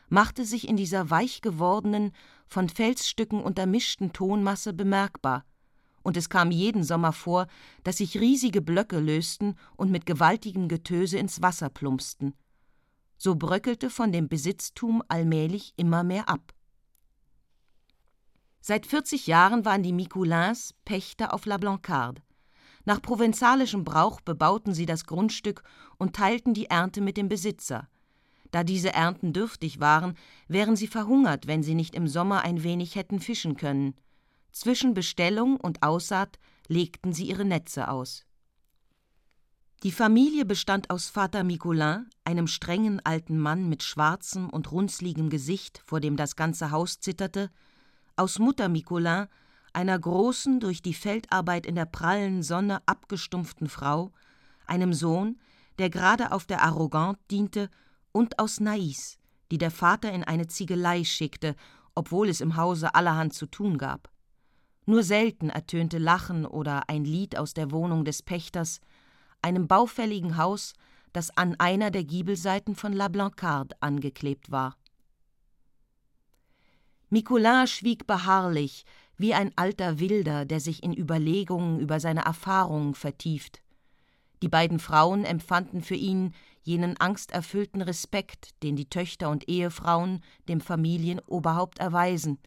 machte 0.09 0.45
sich 0.45 0.69
in 0.69 0.77
dieser 0.77 1.11
weich 1.11 1.41
gewordenen, 1.41 2.13
von 2.47 2.69
Felsstücken 2.69 3.43
untermischten 3.43 4.13
Tonmasse 4.13 4.73
bemerkbar, 4.73 5.45
und 6.03 6.17
es 6.17 6.29
kam 6.29 6.53
jeden 6.53 6.85
Sommer 6.85 7.13
vor, 7.13 7.49
dass 7.83 7.97
sich 7.97 8.21
riesige 8.21 8.63
Blöcke 8.63 9.01
lösten 9.01 9.57
und 9.77 9.91
mit 9.91 10.07
gewaltigem 10.07 10.69
Getöse 10.69 11.19
ins 11.19 11.43
Wasser 11.43 11.69
plumpsten. 11.69 12.35
So 13.19 13.35
bröckelte 13.35 13.91
von 13.91 14.13
dem 14.13 14.29
Besitztum 14.29 15.03
allmählich 15.09 15.73
immer 15.77 16.05
mehr 16.05 16.29
ab. 16.29 16.53
Seit 18.69 18.85
40 18.85 19.29
Jahren 19.29 19.65
waren 19.65 19.85
die 19.85 19.93
Micoulins 19.93 20.75
Pächter 20.85 21.33
auf 21.33 21.47
La 21.47 21.57
Blancarde. 21.57 22.21
Nach 22.85 23.01
provenzalischem 23.01 23.85
Brauch 23.85 24.21
bebauten 24.21 24.75
sie 24.75 24.87
das 24.87 25.05
Grundstück 25.05 25.63
und 25.99 26.17
teilten 26.17 26.53
die 26.53 26.67
Ernte 26.67 27.01
mit 27.01 27.17
dem 27.17 27.29
Besitzer. 27.29 27.89
Da 28.51 28.65
diese 28.65 28.93
Ernten 28.93 29.33
dürftig 29.33 29.79
waren, 29.79 30.15
wären 30.49 30.75
sie 30.75 30.89
verhungert, 30.89 31.47
wenn 31.47 31.63
sie 31.63 31.77
nicht 31.77 31.95
im 31.95 32.09
Sommer 32.09 32.43
ein 32.43 32.65
wenig 32.65 32.97
hätten 32.97 33.21
fischen 33.21 33.57
können. 33.57 33.95
Zwischen 34.51 34.95
Bestellung 34.95 35.61
und 35.61 35.85
Aussaat 35.85 36.41
legten 36.67 37.13
sie 37.13 37.29
ihre 37.29 37.45
Netze 37.45 37.87
aus. 37.87 38.27
Die 39.85 39.93
Familie 39.93 40.45
bestand 40.45 40.91
aus 40.91 41.09
Vater 41.09 41.45
Micoulin, 41.45 42.11
einem 42.25 42.49
strengen 42.49 42.99
alten 43.05 43.39
Mann 43.39 43.69
mit 43.69 43.85
schwarzem 43.85 44.51
und 44.51 44.73
runzligem 44.73 45.31
Gesicht, 45.31 45.85
vor 45.87 46.01
dem 46.01 46.17
das 46.17 46.35
ganze 46.35 46.73
Haus 46.73 46.99
zitterte, 46.99 47.53
aus 48.17 48.39
Mutter 48.39 48.69
Micoulin, 48.69 49.27
einer 49.73 49.99
großen, 49.99 50.59
durch 50.61 50.81
die 50.83 50.95
Feldarbeit 50.95 51.67
in 51.67 51.75
der 51.75 51.85
prallen 51.85 52.43
Sonne 52.43 52.81
abgestumpften 52.87 53.69
Frau, 53.69 54.13
einem 54.67 54.95
Sohn, 54.95 55.39
der 55.79 55.91
gerade 55.91 56.33
auf 56.33 56.47
der 56.47 56.63
Arrogante 56.63 57.21
diente 57.31 57.71
und 58.13 58.39
aus 58.39 58.61
Nais, 58.61 59.19
die 59.51 59.59
der 59.59 59.71
Vater 59.71 60.13
in 60.13 60.25
eine 60.25 60.47
Ziegelei 60.47 61.05
schickte, 61.05 61.55
obwohl 61.95 62.29
es 62.29 62.41
im 62.41 62.57
Hause 62.57 62.95
allerhand 62.95 63.35
zu 63.35 63.47
tun 63.47 63.79
gab. 63.79 64.11
Nur 64.87 65.03
selten 65.03 65.51
ertönte 65.51 65.99
Lachen 65.99 66.47
oder 66.47 66.89
ein 66.89 67.05
Lied 67.05 67.37
aus 67.37 67.55
der 67.55 67.71
Wohnung 67.71 68.05
des 68.05 68.23
Pächters, 68.23 68.81
einem 69.43 69.67
baufälligen 69.67 70.37
Haus, 70.37 70.75
das 71.13 71.37
an 71.37 71.57
einer 71.59 71.91
der 71.91 72.05
Giebelseiten 72.05 72.77
von 72.77 72.93
La 72.93 73.09
Blancarde 73.09 73.77
angeklebt 73.81 74.51
war. 74.51 74.77
Micoulin 77.17 77.67
schwieg 77.67 78.07
beharrlich, 78.07 78.85
wie 79.17 79.33
ein 79.33 79.51
alter 79.57 80.01
Wilder, 80.01 80.45
der 80.45 80.61
sich 80.61 80.83
in 80.83 80.93
Überlegungen 80.93 81.81
über 81.81 81.99
seine 81.99 82.27
Erfahrungen 82.27 82.95
vertieft. 82.95 83.63
Die 84.43 84.49
beiden 84.49 84.79
Frauen 84.79 85.25
empfanden 85.25 85.81
für 85.81 85.95
ihn 85.95 86.35
jenen 86.63 86.99
angsterfüllten 86.99 87.81
Respekt, 87.81 88.51
den 88.63 88.77
die 88.77 88.91
Töchter 88.91 89.31
und 89.31 89.49
Ehefrauen 89.49 90.23
dem 90.51 90.61
Familienoberhaupt 90.61 91.79
erweisen. 91.79 92.39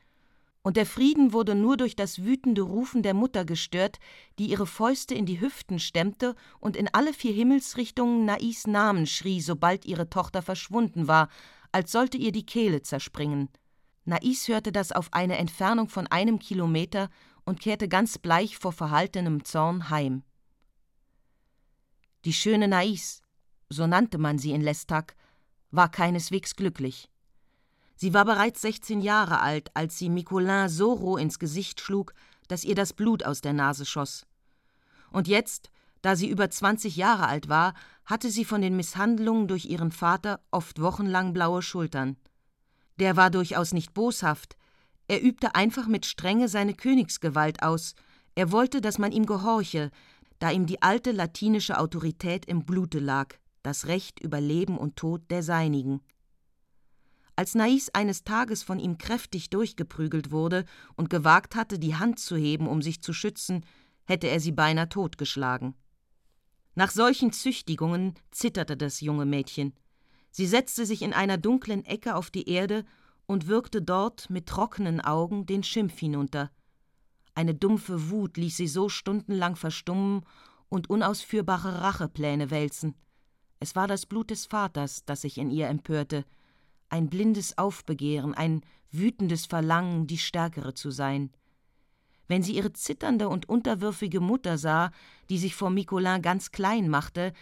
Und 0.61 0.77
der 0.77 0.85
Frieden 0.85 1.33
wurde 1.33 1.55
nur 1.55 1.75
durch 1.75 1.95
das 1.95 2.23
wütende 2.23 2.61
Rufen 2.61 3.01
der 3.01 3.15
Mutter 3.15 3.45
gestört, 3.45 3.97
die 4.37 4.51
ihre 4.51 4.67
Fäuste 4.67 5.15
in 5.15 5.25
die 5.25 5.41
Hüften 5.41 5.79
stemmte 5.79 6.35
und 6.59 6.77
in 6.77 6.87
alle 6.93 7.13
vier 7.13 7.33
Himmelsrichtungen 7.33 8.23
Nais 8.23 8.67
Namen 8.67 9.07
schrie, 9.07 9.41
sobald 9.41 9.85
ihre 9.85 10.11
Tochter 10.11 10.43
verschwunden 10.43 11.07
war, 11.07 11.27
als 11.71 11.91
sollte 11.91 12.17
ihr 12.19 12.31
die 12.31 12.45
Kehle 12.45 12.83
zerspringen. 12.83 13.49
Nais 14.09 14.47
hörte 14.47 14.71
das 14.71 14.91
auf 14.91 15.13
eine 15.13 15.37
Entfernung 15.37 15.87
von 15.87 16.07
einem 16.07 16.39
Kilometer 16.39 17.09
und 17.45 17.61
kehrte 17.61 17.87
ganz 17.87 18.17
bleich 18.17 18.57
vor 18.57 18.73
verhaltenem 18.73 19.45
Zorn 19.45 19.89
heim. 19.89 20.23
Die 22.25 22.33
schöne 22.33 22.67
Nais, 22.67 23.21
so 23.69 23.87
nannte 23.87 24.17
man 24.17 24.37
sie 24.37 24.51
in 24.51 24.61
L'Estaque, 24.61 25.13
war 25.71 25.89
keineswegs 25.89 26.55
glücklich. 26.55 27.09
Sie 27.95 28.13
war 28.13 28.25
bereits 28.25 28.61
16 28.61 29.01
Jahre 29.01 29.41
alt, 29.41 29.69
als 29.75 29.97
sie 29.97 30.09
Micoulin 30.09 30.69
so 30.69 30.93
roh 30.93 31.17
ins 31.17 31.37
Gesicht 31.37 31.79
schlug, 31.79 32.13
dass 32.47 32.63
ihr 32.63 32.75
das 32.75 32.93
Blut 32.93 33.23
aus 33.23 33.41
der 33.41 33.53
Nase 33.53 33.85
schoss. 33.85 34.25
Und 35.11 35.27
jetzt, 35.27 35.69
da 36.01 36.15
sie 36.15 36.29
über 36.29 36.49
20 36.49 36.95
Jahre 36.95 37.27
alt 37.27 37.47
war, 37.47 37.73
hatte 38.05 38.31
sie 38.31 38.45
von 38.45 38.61
den 38.61 38.75
Misshandlungen 38.75 39.47
durch 39.47 39.65
ihren 39.65 39.91
Vater 39.91 40.41
oft 40.49 40.81
wochenlang 40.81 41.33
blaue 41.33 41.61
Schultern. 41.61 42.17
Der 42.99 43.15
war 43.15 43.29
durchaus 43.29 43.73
nicht 43.73 43.93
boshaft, 43.93 44.57
er 45.07 45.23
übte 45.23 45.55
einfach 45.55 45.87
mit 45.87 46.05
Strenge 46.05 46.47
seine 46.47 46.73
Königsgewalt 46.73 47.63
aus, 47.63 47.95
er 48.35 48.51
wollte, 48.51 48.79
dass 48.81 48.99
man 48.99 49.11
ihm 49.11 49.25
gehorche, 49.25 49.89
da 50.37 50.51
ihm 50.51 50.65
die 50.65 50.81
alte 50.81 51.11
latinische 51.11 51.79
Autorität 51.79 52.45
im 52.45 52.65
Blute 52.65 52.99
lag 52.99 53.35
das 53.63 53.87
Recht 53.87 54.19
über 54.19 54.39
Leben 54.39 54.77
und 54.77 54.95
Tod 54.95 55.29
der 55.29 55.43
Seinigen. 55.43 56.01
Als 57.35 57.55
Nais 57.55 57.89
eines 57.93 58.23
Tages 58.23 58.63
von 58.63 58.79
ihm 58.79 58.97
kräftig 58.97 59.49
durchgeprügelt 59.49 60.31
wurde 60.31 60.65
und 60.95 61.09
gewagt 61.09 61.55
hatte, 61.55 61.79
die 61.79 61.95
Hand 61.95 62.19
zu 62.19 62.35
heben, 62.35 62.67
um 62.67 62.81
sich 62.81 63.01
zu 63.01 63.13
schützen, 63.13 63.65
hätte 64.05 64.27
er 64.27 64.39
sie 64.39 64.51
beinahe 64.51 64.89
totgeschlagen. 64.89 65.75
Nach 66.75 66.91
solchen 66.91 67.31
Züchtigungen 67.31 68.15
zitterte 68.31 68.75
das 68.75 69.01
junge 69.01 69.25
Mädchen. 69.25 69.73
Sie 70.39 70.47
setzte 70.47 70.85
sich 70.85 71.01
in 71.01 71.11
einer 71.11 71.37
dunklen 71.37 71.83
Ecke 71.83 72.15
auf 72.15 72.31
die 72.31 72.47
Erde 72.47 72.85
und 73.25 73.47
wirkte 73.47 73.81
dort 73.81 74.29
mit 74.29 74.45
trockenen 74.45 75.01
Augen 75.01 75.45
den 75.45 75.63
Schimpf 75.63 75.99
hinunter. 75.99 76.49
Eine 77.35 77.53
dumpfe 77.53 78.09
Wut 78.09 78.37
ließ 78.37 78.55
sie 78.55 78.69
so 78.69 78.87
stundenlang 78.87 79.57
verstummen 79.57 80.25
und 80.69 80.89
unausführbare 80.89 81.81
Rachepläne 81.81 82.51
wälzen. 82.51 82.95
Es 83.59 83.75
war 83.75 83.85
das 83.85 84.05
Blut 84.05 84.29
des 84.29 84.45
Vaters, 84.45 85.03
das 85.03 85.23
sich 85.23 85.37
in 85.37 85.51
ihr 85.51 85.67
empörte, 85.67 86.23
ein 86.87 87.09
blindes 87.09 87.57
Aufbegehren, 87.57 88.33
ein 88.33 88.61
wütendes 88.91 89.45
Verlangen, 89.45 90.07
die 90.07 90.17
Stärkere 90.17 90.73
zu 90.73 90.89
sein. 90.89 91.31
Wenn 92.29 92.43
sie 92.43 92.55
ihre 92.55 92.71
zitternde 92.71 93.27
und 93.27 93.49
unterwürfige 93.49 94.21
Mutter 94.21 94.57
sah, 94.57 94.91
die 95.29 95.37
sich 95.37 95.53
vor 95.53 95.69
Micolin 95.69 96.21
ganz 96.21 96.51
klein 96.51 96.87
machte, 96.87 97.33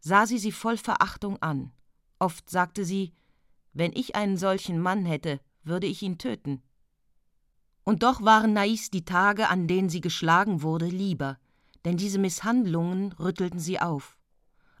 sah 0.00 0.24
sie 0.24 0.38
sie 0.38 0.52
voll 0.52 0.78
Verachtung 0.78 1.36
an. 1.42 1.70
Oft 2.18 2.48
sagte 2.50 2.84
sie, 2.84 3.12
wenn 3.72 3.92
ich 3.92 4.16
einen 4.16 4.36
solchen 4.36 4.80
Mann 4.80 5.04
hätte, 5.04 5.40
würde 5.62 5.86
ich 5.86 6.02
ihn 6.02 6.18
töten. 6.18 6.62
Und 7.84 8.02
doch 8.02 8.22
waren 8.22 8.52
Nais 8.52 8.90
die 8.90 9.04
Tage, 9.04 9.48
an 9.48 9.68
denen 9.68 9.88
sie 9.88 10.00
geschlagen 10.00 10.62
wurde, 10.62 10.86
lieber, 10.86 11.38
denn 11.84 11.96
diese 11.96 12.18
Misshandlungen 12.18 13.12
rüttelten 13.12 13.60
sie 13.60 13.80
auf. 13.80 14.18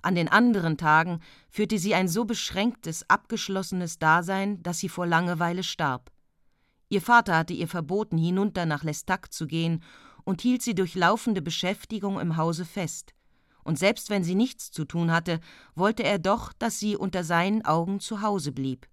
An 0.02 0.14
den 0.14 0.28
anderen 0.28 0.78
Tagen 0.78 1.20
führte 1.50 1.78
sie 1.78 1.94
ein 1.94 2.08
so 2.08 2.24
beschränktes, 2.24 3.08
abgeschlossenes 3.10 3.98
Dasein, 3.98 4.62
dass 4.62 4.78
sie 4.78 4.88
vor 4.88 5.06
Langeweile 5.06 5.62
starb. 5.62 6.12
Ihr 6.88 7.02
Vater 7.02 7.36
hatte 7.36 7.52
ihr 7.52 7.66
verboten, 7.66 8.16
hinunter 8.16 8.66
nach 8.66 8.84
L'Estaque 8.84 9.30
zu 9.30 9.46
gehen 9.46 9.82
und 10.24 10.42
hielt 10.42 10.62
sie 10.62 10.74
durch 10.74 10.94
laufende 10.94 11.42
Beschäftigung 11.42 12.20
im 12.20 12.36
Hause 12.36 12.64
fest. 12.64 13.15
Und 13.66 13.80
selbst 13.80 14.10
wenn 14.10 14.22
sie 14.22 14.36
nichts 14.36 14.70
zu 14.70 14.84
tun 14.84 15.10
hatte, 15.10 15.40
wollte 15.74 16.04
er 16.04 16.20
doch, 16.20 16.52
dass 16.52 16.78
sie 16.78 16.96
unter 16.96 17.24
seinen 17.24 17.64
Augen 17.64 17.98
zu 17.98 18.22
Hause 18.22 18.52
blieb. 18.52 18.86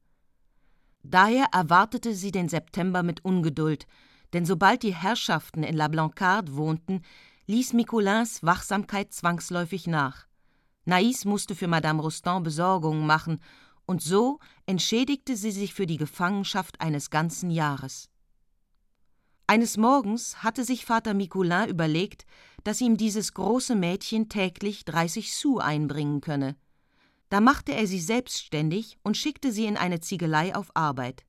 Daher 1.03 1.45
erwartete 1.51 2.15
sie 2.15 2.31
den 2.31 2.49
September 2.49 3.03
mit 3.03 3.23
Ungeduld, 3.23 3.85
denn 4.33 4.47
sobald 4.47 4.81
die 4.81 4.95
Herrschaften 4.95 5.61
in 5.61 5.75
La 5.75 5.89
Blancarde 5.89 6.55
wohnten, 6.55 7.03
ließ 7.45 7.73
Micoulins 7.73 8.41
Wachsamkeit 8.41 9.13
zwangsläufig 9.13 9.85
nach. 9.85 10.25
Naïs 10.87 11.27
musste 11.27 11.53
für 11.53 11.67
Madame 11.67 12.01
Rostand 12.01 12.43
Besorgungen 12.43 13.05
machen, 13.05 13.41
und 13.85 14.01
so 14.01 14.39
entschädigte 14.65 15.35
sie 15.35 15.51
sich 15.51 15.75
für 15.75 15.85
die 15.85 15.97
Gefangenschaft 15.97 16.81
eines 16.81 17.11
ganzen 17.11 17.51
Jahres. 17.51 18.09
Eines 19.53 19.77
Morgens 19.77 20.41
hatte 20.41 20.63
sich 20.63 20.83
Vater 20.83 21.13
Micoulin 21.13 21.69
überlegt, 21.69 22.25
dass 22.63 22.81
ihm 22.81 22.97
dieses 22.97 23.35
große 23.35 23.75
Mädchen 23.75 24.27
täglich 24.27 24.83
30 24.83 25.31
Sous 25.31 25.61
einbringen 25.61 26.21
könne. 26.21 26.55
Da 27.29 27.39
machte 27.39 27.71
er 27.75 27.85
sie 27.85 27.99
selbstständig 27.99 28.97
und 29.03 29.15
schickte 29.15 29.51
sie 29.51 29.67
in 29.67 29.77
eine 29.77 29.99
Ziegelei 29.99 30.55
auf 30.55 30.75
Arbeit. 30.75 31.23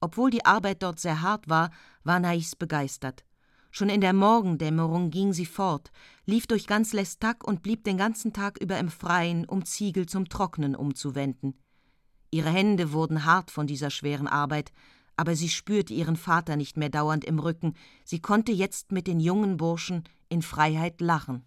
Obwohl 0.00 0.30
die 0.30 0.44
Arbeit 0.44 0.84
dort 0.84 1.00
sehr 1.00 1.20
hart 1.20 1.48
war, 1.48 1.72
war 2.04 2.20
Naïs 2.20 2.56
begeistert. 2.56 3.24
Schon 3.72 3.88
in 3.88 4.00
der 4.00 4.12
Morgendämmerung 4.12 5.10
ging 5.10 5.32
sie 5.32 5.46
fort, 5.46 5.90
lief 6.26 6.46
durch 6.46 6.68
ganz 6.68 6.92
Lestac 6.92 7.42
und 7.42 7.64
blieb 7.64 7.82
den 7.82 7.98
ganzen 7.98 8.32
Tag 8.32 8.56
über 8.60 8.78
im 8.78 8.88
Freien, 8.88 9.46
um 9.46 9.64
Ziegel 9.64 10.06
zum 10.06 10.28
Trocknen 10.28 10.76
umzuwenden. 10.76 11.58
Ihre 12.30 12.50
Hände 12.50 12.92
wurden 12.92 13.24
hart 13.24 13.50
von 13.50 13.66
dieser 13.66 13.90
schweren 13.90 14.28
Arbeit, 14.28 14.70
aber 15.16 15.36
sie 15.36 15.48
spürte 15.48 15.94
ihren 15.94 16.16
Vater 16.16 16.56
nicht 16.56 16.76
mehr 16.76 16.88
dauernd 16.88 17.24
im 17.24 17.38
Rücken, 17.38 17.74
sie 18.04 18.20
konnte 18.20 18.52
jetzt 18.52 18.92
mit 18.92 19.06
den 19.06 19.20
jungen 19.20 19.56
Burschen 19.56 20.04
in 20.28 20.42
Freiheit 20.42 21.00
lachen. 21.00 21.44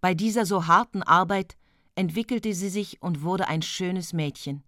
Bei 0.00 0.14
dieser 0.14 0.46
so 0.46 0.66
harten 0.66 1.02
Arbeit 1.02 1.56
entwickelte 1.94 2.54
sie 2.54 2.68
sich 2.68 3.02
und 3.02 3.22
wurde 3.22 3.48
ein 3.48 3.62
schönes 3.62 4.12
Mädchen. 4.12 4.62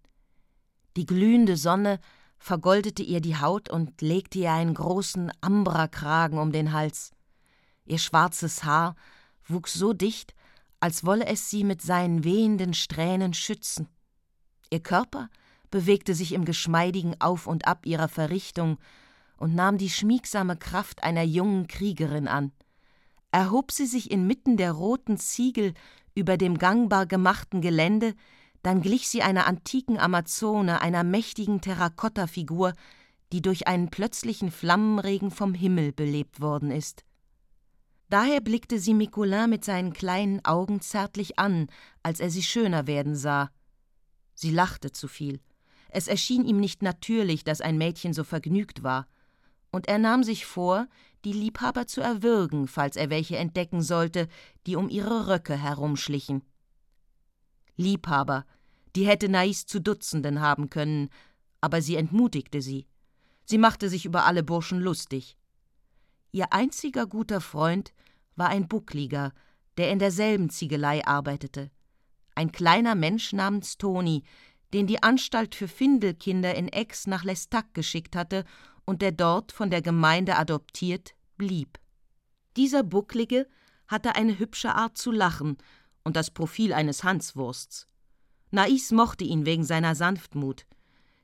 Die 0.97 1.07
glühende 1.07 1.57
Sonne 1.57 2.01
vergoldete 2.39 3.03
ihr 3.03 3.21
die 3.21 3.37
Haut 3.37 3.71
und 3.71 4.01
legte 4.01 4.41
ihr 4.41 4.53
einen 4.53 4.75
großen 4.75 5.31
Ambrakragen 5.41 6.39
um 6.39 6.51
den 6.51 6.73
Hals. 6.73 7.13
Ihr 7.85 7.99
schwarzes 7.99 8.65
Haar 8.65 8.97
wuchs 9.47 9.75
so 9.75 9.93
dicht, 9.93 10.35
als 10.81 11.05
wolle 11.05 11.27
es 11.27 11.51
sie 11.51 11.63
mit 11.63 11.83
seinen 11.83 12.25
wehenden 12.25 12.75
Strähnen 12.75 13.35
schützen. 13.35 13.89
Ihr 14.71 14.81
Körper 14.81 15.29
bewegte 15.71 16.15
sich 16.15 16.33
im 16.33 16.45
geschmeidigen 16.45 17.21
Auf 17.21 17.47
und 17.47 17.67
Ab 17.67 17.87
ihrer 17.87 18.09
Verrichtung 18.09 18.79
und 19.37 19.55
nahm 19.55 19.79
die 19.79 19.91
schmiegsame 19.91 20.57
Kraft 20.57 21.03
einer 21.03 21.23
jungen 21.23 21.67
Kriegerin 21.67 22.29
an. 22.29 22.53
Erhob 23.33 23.73
sie 23.73 23.87
sich 23.87 24.11
inmitten 24.11 24.57
der 24.57 24.73
roten 24.73 25.17
Ziegel 25.17 25.75
über 26.15 26.37
dem 26.37 26.59
gangbar 26.59 27.07
gemachten 27.07 27.61
Gelände, 27.61 28.15
dann 28.63 28.83
glich 28.83 29.09
sie 29.09 29.23
einer 29.23 29.47
antiken 29.47 29.99
Amazone, 29.99 30.83
einer 30.83 31.05
mächtigen 31.05 31.61
Terrakottafigur, 31.61 32.75
die 33.33 33.41
durch 33.41 33.69
einen 33.69 33.91
plötzlichen 33.91 34.51
Flammenregen 34.51 35.31
vom 35.31 35.55
Himmel 35.55 35.93
belebt 35.93 36.41
worden 36.41 36.71
ist. 36.71 37.05
Daher 38.09 38.41
blickte 38.41 38.81
sie 38.81 38.93
Micoulin 38.93 39.49
mit 39.49 39.65
seinen 39.65 39.93
kleinen 39.93 40.45
Augen 40.45 40.81
zärtlich 40.81 41.39
an, 41.39 41.69
als 42.03 42.19
er 42.19 42.29
sie 42.29 42.43
schöner 42.43 42.89
werden 42.89 43.15
sah. 43.15 43.51
Sie 44.35 44.51
lachte 44.51 44.91
zu 44.91 45.07
viel. 45.07 45.41
Es 45.93 46.09
erschien 46.09 46.45
ihm 46.45 46.59
nicht 46.59 46.83
natürlich, 46.83 47.45
dass 47.45 47.61
ein 47.61 47.79
Mädchen 47.79 48.13
so 48.13 48.25
vergnügt 48.25 48.83
war, 48.83 49.07
und 49.73 49.87
er 49.89 49.99
nahm 49.99 50.25
sich 50.25 50.47
vor, 50.47 50.89
die 51.25 51.33
Liebhaber 51.33 51.87
zu 51.87 52.01
erwürgen, 52.01 52.67
falls 52.67 52.97
er 52.97 53.11
welche 53.11 53.37
entdecken 53.37 53.83
sollte, 53.83 54.29
die 54.67 54.77
um 54.77 54.89
ihre 54.89 55.29
Röcke 55.29 55.57
herumschlichen. 55.57 56.43
Liebhaber, 57.77 58.47
die 58.97 59.07
hätte 59.07 59.29
Nais 59.29 59.67
zu 59.67 59.81
Dutzenden 59.81 60.41
haben 60.41 60.71
können, 60.71 61.11
aber 61.61 61.83
sie 61.83 61.97
entmutigte 61.97 62.63
sie. 62.63 62.87
Sie 63.45 63.59
machte 63.59 63.89
sich 63.89 64.05
über 64.05 64.25
alle 64.25 64.43
Burschen 64.43 64.81
lustig. 64.81 65.37
Ihr 66.33 66.53
einziger 66.53 67.07
guter 67.07 67.41
Freund 67.41 67.93
war 68.37 68.49
ein 68.49 68.69
Buckliger, 68.69 69.33
der 69.77 69.91
in 69.91 69.99
derselben 69.99 70.51
Ziegelei 70.51 71.05
arbeitete. 71.05 71.71
Ein 72.35 72.53
kleiner 72.53 72.95
Mensch 72.95 73.33
namens 73.33 73.77
Toni, 73.77 74.23
den 74.73 74.87
die 74.87 75.03
Anstalt 75.03 75.55
für 75.55 75.69
Findelkinder 75.69 76.55
in 76.55 76.73
Aix 76.73 77.07
nach 77.07 77.25
Lestac 77.25 77.75
geschickt 77.75 78.17
hatte 78.17 78.45
und 78.85 79.03
der 79.03 79.13
dort 79.13 79.53
von 79.53 79.71
der 79.71 79.83
Gemeinde 79.83 80.37
adoptiert 80.37 81.15
blieb. 81.37 81.79
Dieser 82.57 82.83
Bucklige 82.83 83.47
hatte 83.89 84.15
eine 84.15 84.39
hübsche 84.39 84.75
Art 84.75 84.97
zu 84.97 85.11
lachen 85.11 85.57
und 86.05 86.17
das 86.17 86.31
Profil 86.31 86.73
eines 86.73 87.05
Hanswursts. 87.05 87.87
Nais 88.51 88.91
mochte 88.91 89.25
ihn 89.25 89.47
wegen 89.47 89.65
seiner 89.65 89.95
Sanftmut. 89.95 90.67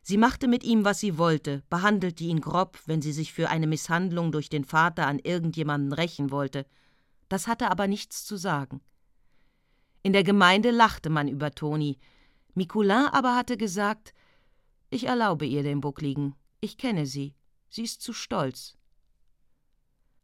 Sie 0.03 0.19
machte 0.19 0.47
mit 0.47 0.63
ihm, 0.63 0.85
was 0.85 1.01
sie 1.01 1.19
wollte, 1.19 1.65
behandelte 1.69 2.23
ihn 2.23 2.41
grob, 2.41 2.79
wenn 2.87 3.03
sie 3.03 3.13
sich 3.13 3.33
für 3.33 3.51
eine 3.51 3.67
Misshandlung 3.67 4.31
durch 4.31 4.49
den 4.49 4.65
Vater 4.65 5.07
an 5.07 5.19
irgendjemanden 5.19 5.93
rächen 5.93 6.31
wollte. 6.31 6.67
Das 7.29 7.49
hatte 7.49 7.71
aber 7.71 7.89
nichts 7.89 8.25
zu 8.25 8.37
sagen. 8.37 8.81
In 10.05 10.13
der 10.13 10.23
Gemeinde 10.23 10.71
lachte 10.71 11.11
man 11.11 11.27
über 11.27 11.51
Toni. 11.51 11.99
Micoulin 12.57 13.07
aber 13.13 13.37
hatte 13.37 13.59
gesagt: 13.59 14.15
Ich 14.89 15.05
erlaube 15.05 15.45
ihr 15.45 15.63
den 15.63 15.83
Buckligen. 15.83 16.35
Ich 16.61 16.79
kenne 16.79 17.05
sie. 17.05 17.35
Sie 17.69 17.83
ist 17.83 18.01
zu 18.01 18.15
stolz. 18.15 18.79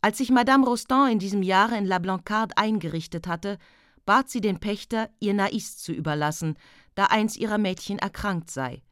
Als 0.00 0.16
sich 0.16 0.30
Madame 0.30 0.64
Rostand 0.64 1.12
in 1.12 1.18
diesem 1.18 1.42
Jahre 1.42 1.76
in 1.76 1.84
La 1.84 1.98
Blancarde 1.98 2.56
eingerichtet 2.56 3.26
hatte, 3.26 3.58
bat 4.06 4.30
sie 4.30 4.40
den 4.40 4.60
Pächter, 4.60 5.10
ihr 5.20 5.34
Nais 5.34 5.76
zu 5.76 5.92
überlassen, 5.92 6.56
da 6.94 7.04
eins 7.06 7.36
ihrer 7.36 7.58
Mädchen 7.58 7.98
erkrankt 7.98 8.50
sei. 8.50 8.82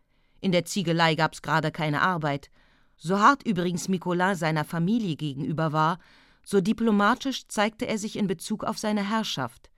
In 0.43 0.53
der 0.53 0.67
Ziegelei 0.67 1.15
gab's 1.15 1.41
gerade 1.41 1.73
keine 1.73 2.03
Arbeit. 2.03 2.51
So 2.99 3.19
hart 3.19 3.47
übrigens 3.47 3.89
Micoulin 3.89 4.35
seiner 4.35 4.65
Familie 4.65 5.17
gegenüber 5.17 5.73
war, 5.73 5.99
so 6.45 6.61
diplomatisch 6.61 7.49
zeigte 7.49 7.87
er 7.87 7.97
sich 7.97 8.17
in 8.17 8.27
Bezug 8.27 8.65
auf 8.65 8.77
seine 8.77 9.09
Herrschaft. 9.09 9.71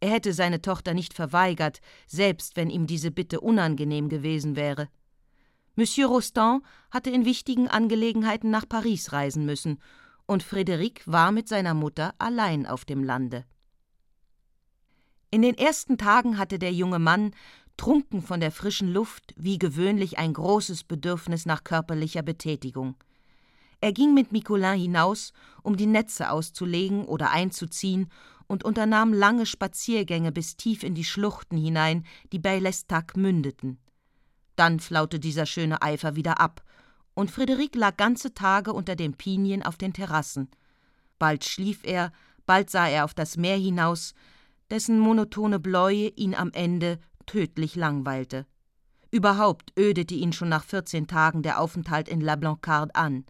Er 0.00 0.10
hätte 0.10 0.32
seine 0.32 0.62
Tochter 0.62 0.94
nicht 0.94 1.14
verweigert, 1.14 1.80
selbst 2.06 2.56
wenn 2.56 2.70
ihm 2.70 2.86
diese 2.86 3.10
Bitte 3.10 3.40
unangenehm 3.40 4.08
gewesen 4.08 4.54
wäre. 4.54 4.88
Monsieur 5.74 6.08
Rostand 6.08 6.62
hatte 6.90 7.10
in 7.10 7.24
wichtigen 7.24 7.68
Angelegenheiten 7.68 8.50
nach 8.50 8.68
Paris 8.68 9.12
reisen 9.12 9.46
müssen, 9.46 9.80
und 10.26 10.44
Frédéric 10.44 11.00
war 11.06 11.32
mit 11.32 11.48
seiner 11.48 11.74
Mutter 11.74 12.14
allein 12.18 12.66
auf 12.66 12.84
dem 12.84 13.02
Lande. 13.02 13.44
In 15.30 15.42
den 15.42 15.56
ersten 15.56 15.98
Tagen 15.98 16.38
hatte 16.38 16.58
der 16.58 16.72
junge 16.72 16.98
Mann 16.98 17.32
trunken 17.76 18.22
von 18.22 18.40
der 18.40 18.50
frischen 18.50 18.92
Luft, 18.92 19.34
wie 19.36 19.58
gewöhnlich 19.58 20.18
ein 20.18 20.32
großes 20.34 20.84
Bedürfnis 20.84 21.46
nach 21.46 21.64
körperlicher 21.64 22.22
Betätigung. 22.22 22.96
Er 23.80 23.92
ging 23.92 24.12
mit 24.12 24.32
Micoulin 24.32 24.78
hinaus, 24.78 25.32
um 25.62 25.76
die 25.76 25.86
Netze 25.86 26.30
auszulegen 26.30 27.04
oder 27.04 27.30
einzuziehen, 27.30 28.10
und 28.48 28.64
unternahm 28.64 29.12
lange 29.12 29.46
Spaziergänge 29.46 30.32
bis 30.32 30.56
tief 30.56 30.82
in 30.82 30.94
die 30.94 31.04
Schluchten 31.04 31.56
hinein, 31.56 32.04
die 32.32 32.40
bei 32.40 32.58
Lestac 32.58 33.16
mündeten. 33.16 33.78
Dann 34.56 34.80
flaute 34.80 35.20
dieser 35.20 35.46
schöne 35.46 35.80
Eifer 35.82 36.16
wieder 36.16 36.40
ab, 36.40 36.64
und 37.14 37.30
Friederik 37.30 37.74
lag 37.74 37.96
ganze 37.96 38.34
Tage 38.34 38.72
unter 38.72 38.96
den 38.96 39.14
Pinien 39.14 39.62
auf 39.62 39.76
den 39.76 39.92
Terrassen. 39.92 40.48
Bald 41.18 41.44
schlief 41.44 41.80
er, 41.84 42.12
bald 42.46 42.70
sah 42.70 42.88
er 42.88 43.04
auf 43.04 43.14
das 43.14 43.36
Meer 43.36 43.56
hinaus, 43.56 44.14
dessen 44.70 44.98
monotone 44.98 45.58
Bläue 45.58 46.08
ihn 46.10 46.34
am 46.34 46.50
Ende 46.52 46.98
tödlich 47.26 47.76
langweilte. 47.76 48.46
Überhaupt 49.10 49.72
ödete 49.78 50.14
ihn 50.14 50.32
schon 50.32 50.48
nach 50.48 50.64
vierzehn 50.64 51.06
Tagen 51.06 51.42
der 51.42 51.60
Aufenthalt 51.60 52.08
in 52.08 52.20
La 52.20 52.36
Blancarde 52.36 52.94
an. 52.94 53.24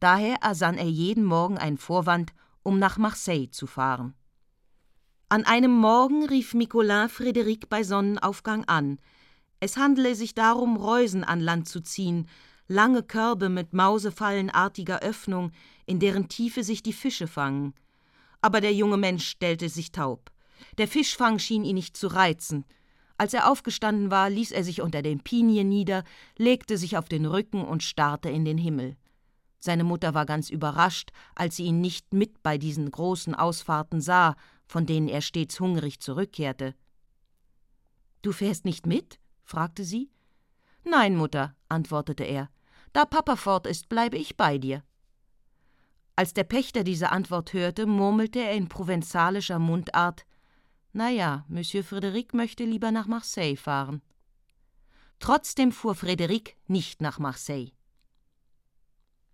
Daher 0.00 0.36
ersann 0.42 0.78
er 0.78 0.88
jeden 0.88 1.24
Morgen 1.24 1.58
einen 1.58 1.78
Vorwand, 1.78 2.32
um 2.62 2.78
nach 2.78 2.98
Marseille 2.98 3.50
zu 3.50 3.66
fahren. 3.66 4.14
An 5.32 5.46
einem 5.46 5.70
Morgen 5.70 6.26
rief 6.26 6.52
Micoulin 6.52 7.08
Frédéric 7.08 7.70
bei 7.70 7.84
Sonnenaufgang 7.84 8.66
an. 8.66 8.98
Es 9.60 9.78
handele 9.78 10.14
sich 10.14 10.34
darum, 10.34 10.76
Reusen 10.76 11.24
an 11.24 11.40
Land 11.40 11.70
zu 11.70 11.80
ziehen, 11.80 12.28
lange 12.68 13.02
Körbe 13.02 13.48
mit 13.48 13.72
mausefallenartiger 13.72 15.00
Öffnung, 15.00 15.52
in 15.86 16.00
deren 16.00 16.28
Tiefe 16.28 16.62
sich 16.62 16.82
die 16.82 16.92
Fische 16.92 17.28
fangen. 17.28 17.72
Aber 18.42 18.60
der 18.60 18.74
junge 18.74 18.98
Mensch 18.98 19.26
stellte 19.26 19.70
sich 19.70 19.90
taub. 19.90 20.30
Der 20.76 20.86
Fischfang 20.86 21.38
schien 21.38 21.64
ihn 21.64 21.76
nicht 21.76 21.96
zu 21.96 22.08
reizen. 22.08 22.66
Als 23.16 23.32
er 23.32 23.50
aufgestanden 23.50 24.10
war, 24.10 24.28
ließ 24.28 24.50
er 24.50 24.64
sich 24.64 24.82
unter 24.82 25.00
den 25.00 25.20
Pinien 25.20 25.70
nieder, 25.70 26.04
legte 26.36 26.76
sich 26.76 26.98
auf 26.98 27.08
den 27.08 27.24
Rücken 27.24 27.64
und 27.64 27.82
starrte 27.82 28.28
in 28.28 28.44
den 28.44 28.58
Himmel. 28.58 28.98
Seine 29.60 29.84
Mutter 29.84 30.12
war 30.12 30.26
ganz 30.26 30.50
überrascht, 30.50 31.10
als 31.34 31.56
sie 31.56 31.64
ihn 31.64 31.80
nicht 31.80 32.12
mit 32.12 32.42
bei 32.42 32.58
diesen 32.58 32.90
großen 32.90 33.34
Ausfahrten 33.34 34.02
sah, 34.02 34.36
von 34.72 34.86
denen 34.86 35.08
er 35.08 35.20
stets 35.20 35.60
hungrig 35.60 36.00
zurückkehrte. 36.00 36.74
Du 38.22 38.32
fährst 38.32 38.64
nicht 38.64 38.86
mit? 38.86 39.20
fragte 39.44 39.84
sie. 39.84 40.10
Nein, 40.82 41.14
Mutter, 41.14 41.54
antwortete 41.68 42.24
er. 42.24 42.48
Da 42.94 43.04
Papa 43.04 43.36
fort 43.36 43.66
ist, 43.66 43.90
bleibe 43.90 44.16
ich 44.16 44.38
bei 44.38 44.56
dir. 44.56 44.82
Als 46.16 46.32
der 46.32 46.44
Pächter 46.44 46.84
diese 46.84 47.10
Antwort 47.10 47.52
hörte, 47.52 47.84
murmelte 47.84 48.38
er 48.38 48.54
in 48.54 48.70
provenzalischer 48.70 49.58
Mundart 49.58 50.24
Na 50.94 51.10
ja, 51.10 51.44
Monsieur 51.48 51.84
Frédéric 51.84 52.34
möchte 52.34 52.64
lieber 52.64 52.92
nach 52.92 53.06
Marseille 53.06 53.56
fahren. 53.56 54.00
Trotzdem 55.18 55.70
fuhr 55.70 55.92
Frédéric 55.92 56.54
nicht 56.66 57.02
nach 57.02 57.18
Marseille. 57.18 57.72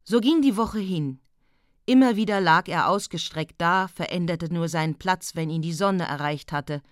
So 0.03 0.18
ging 0.18 0.42
die 0.42 0.57
Woche 0.57 0.81
hin. 0.81 1.20
Immer 1.88 2.16
wieder 2.16 2.42
lag 2.42 2.68
er 2.68 2.90
ausgestreckt 2.90 3.55
da, 3.57 3.88
veränderte 3.88 4.53
nur 4.53 4.68
seinen 4.68 4.96
Platz, 4.96 5.35
wenn 5.37 5.48
ihn 5.48 5.62
die 5.62 5.72
Sonne 5.72 6.05
erreicht 6.05 6.53
hatte. 6.53 6.83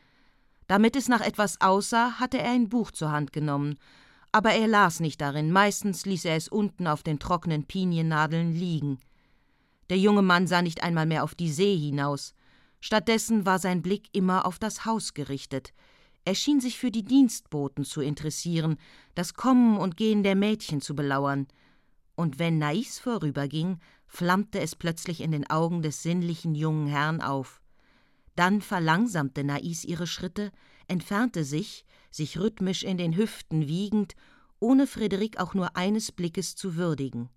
Damit 0.68 0.96
es 0.96 1.06
nach 1.06 1.20
etwas 1.20 1.61
aussah, 1.61 2.12
hatte 2.12 2.38
er 2.38 2.52
ein 2.52 2.70
Buch 2.70 2.90
zur 2.92 3.11
Hand 3.11 3.30
genommen, 3.30 3.78
aber 4.32 4.52
er 4.52 4.66
las 4.66 5.00
nicht 5.00 5.20
darin, 5.20 5.52
meistens 5.52 6.06
ließ 6.06 6.24
er 6.24 6.37
es 6.37 6.48
unten 6.48 6.87
auf 6.87 7.02
den 7.02 7.18
trockenen 7.18 7.64
Piniennadeln 7.64 8.54
liegen. 8.54 8.98
Der 9.90 9.98
junge 9.98 10.22
Mann 10.22 10.46
sah 10.46 10.62
nicht 10.62 10.82
einmal 10.82 11.04
mehr 11.04 11.24
auf 11.24 11.35
die 11.35 11.52
See 11.52 11.76
hinaus, 11.76 12.32
stattdessen 12.80 13.44
war 13.44 13.59
sein 13.59 13.82
Blick 13.82 14.09
immer 14.12 14.46
auf 14.46 14.59
das 14.59 14.87
Haus 14.87 15.12
gerichtet. 15.12 15.74
Er 16.24 16.35
schien 16.35 16.59
sich 16.59 16.78
für 16.78 16.90
die 16.90 17.04
Dienstboten 17.04 17.85
zu 17.85 18.00
interessieren, 18.00 18.78
das 19.14 19.35
Kommen 19.35 19.76
und 19.76 19.98
Gehen 19.98 20.22
der 20.22 20.37
Mädchen 20.37 20.80
zu 20.80 20.96
belauern. 20.96 21.48
Und 22.14 22.38
wenn 22.38 22.56
Nais 22.56 22.98
vorüberging, 22.98 23.78
flammte 24.06 24.60
es 24.60 24.74
plötzlich 24.76 25.20
in 25.20 25.32
den 25.32 25.48
Augen 25.48 25.82
des 25.82 26.02
sinnlichen 26.02 26.54
jungen 26.54 26.86
Herrn 26.86 27.20
auf. 27.20 27.60
Dann 28.34 28.60
verlangsamte 28.60 29.44
Nais 29.44 29.84
ihre 29.84 30.06
Schritte, 30.06 30.52
entfernte 30.88 31.44
sich, 31.44 31.84
sich 32.10 32.38
rhythmisch 32.38 32.82
in 32.82 32.98
den 32.98 33.16
Hüften 33.16 33.66
wiegend, 33.66 34.14
ohne 34.60 34.86
Friederik 34.86 35.38
auch 35.38 35.54
nur 35.54 35.76
eines 35.76 36.12
Blickes 36.12 36.56
zu 36.56 36.76
würdigen. 36.76 37.28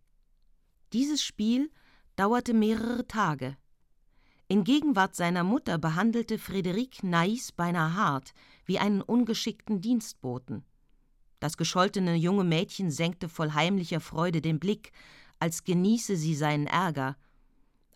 Dieses 0.94 1.22
Spiel 1.24 1.72
dauerte 2.16 2.54
mehrere 2.54 3.08
Tage. 3.08 3.58
In 4.48 4.64
Gegenwart 4.64 5.16
seiner 5.16 5.44
Mutter 5.44 5.78
behandelte 5.78 6.40
Friederik 6.40 7.04
Nais 7.04 7.52
beinahe 7.52 7.94
hart, 7.94 8.34
wie 8.66 8.80
einen 8.80 9.02
ungeschickten 9.02 9.80
Dienstboten. 9.80 10.66
Das 11.40 11.56
gescholtene 11.56 12.16
junge 12.16 12.44
Mädchen 12.44 12.92
senkte 12.92 13.30
voll 13.30 13.52
heimlicher 13.52 14.00
Freude 14.00 14.42
den 14.42 14.60
Blick, 14.60 14.92
als 15.40 15.64
genieße 15.64 16.16
sie 16.16 16.36
seinen 16.36 16.68
Ärger. 16.68 17.16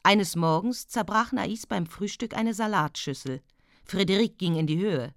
Eines 0.03 0.35
Morgens 0.35 0.87
zerbrach 0.87 1.31
Nais 1.31 1.65
beim 1.67 1.85
Frühstück 1.85 2.35
eine 2.35 2.53
Salatschüssel. 2.53 3.41
Friederik 3.85 4.37
ging 4.37 4.55
in 4.55 4.67
die 4.67 4.79
Höhe. 4.79 5.13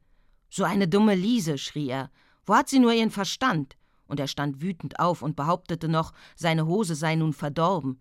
So 0.48 0.64
eine 0.64 0.88
dumme 0.88 1.14
Liese, 1.14 1.58
schrie 1.58 1.88
er. 1.88 2.10
Wo 2.44 2.54
hat 2.54 2.68
sie 2.68 2.78
nur 2.78 2.92
ihren 2.92 3.10
Verstand? 3.10 3.76
Und 4.06 4.20
er 4.20 4.28
stand 4.28 4.60
wütend 4.62 5.00
auf 5.00 5.22
und 5.22 5.34
behauptete 5.34 5.88
noch, 5.88 6.12
seine 6.36 6.66
Hose 6.66 6.94
sei 6.94 7.16
nun 7.16 7.32
verdorben. 7.32 7.98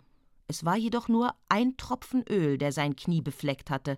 Es 0.48 0.64
war 0.64 0.78
jedoch 0.78 1.08
nur 1.08 1.34
ein 1.50 1.76
Tropfen 1.78 2.24
Öl, 2.30 2.58
der 2.58 2.72
sein 2.72 2.96
Knie 2.96 3.22
befleckt 3.22 3.72
hatte. 3.72 3.98